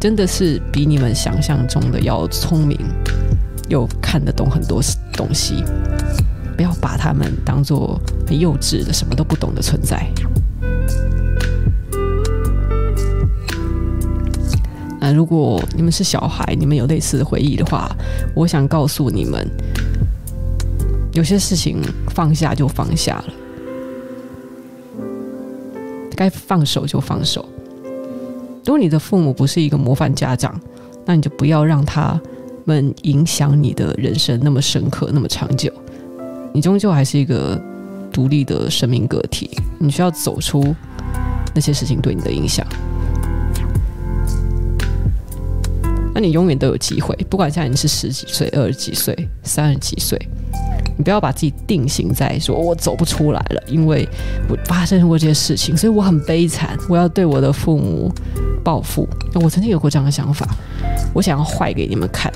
[0.00, 2.78] 真的是比你们想象中的要聪明，
[3.68, 4.80] 又看得懂很多
[5.12, 5.62] 东西。
[6.56, 10.06] 不要把他们当做很幼稚的、什么都不懂的存在。
[15.00, 17.90] 那如果你们是小孩，你们有类似的回忆的话，
[18.34, 19.48] 我想告诉你们，
[21.12, 21.80] 有些事情
[22.10, 23.32] 放下就放下了，
[26.20, 27.48] 该放手就放手。
[28.62, 30.60] 如果你的父母不是一个模范家长，
[31.06, 32.20] 那你就不要让他
[32.66, 35.72] 们影响你的人生那么深刻、那么长久。
[36.52, 37.58] 你终究还是一个
[38.12, 39.48] 独立的生命个体，
[39.78, 40.76] 你需要走出
[41.54, 42.66] 那些事情对你的影响。
[46.12, 50.20] 那你永远都有机会，不管现在你是十几岁、二十几岁、三十几岁，
[51.00, 54.06] 你不要把自己定型在说我走不出来了，因为
[54.50, 58.12] 我发生过这些事情，所以我很悲惨，我要对我的父母
[58.62, 59.08] 报复。
[59.32, 60.46] 我曾经有过这样的想法，
[61.14, 62.30] 我想要坏给你们看。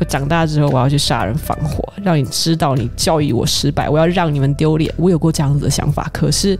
[0.00, 4.92] 我长大之后，我要去杀人放火，让你知道你教育我失败，我要让你们丢脸。
[4.96, 6.58] 我有过这样子的想法，可是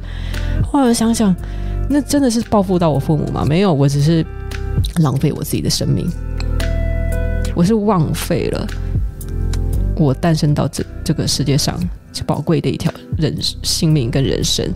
[0.62, 1.34] 后来想想，
[1.88, 3.44] 那真的是报复到我父母吗？
[3.44, 4.24] 没有，我只是
[5.00, 6.08] 浪费我自己的生命。
[7.56, 8.64] 我是浪费了
[10.00, 11.78] 我诞生到这这个世界上
[12.10, 14.66] 最宝贵的一条人性命跟人生，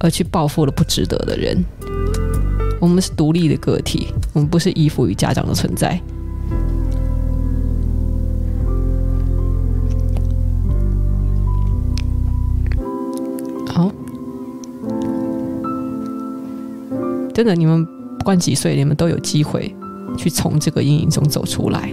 [0.00, 1.64] 而去报复了不值得的人。
[2.80, 6.00] 我们是独立的个体，我们不是依附于家长的存在。
[13.68, 13.92] 好，
[17.32, 17.86] 真的，你们
[18.18, 19.72] 不管几岁，你们都有机会。
[20.16, 21.92] 去从这个阴影中走出来。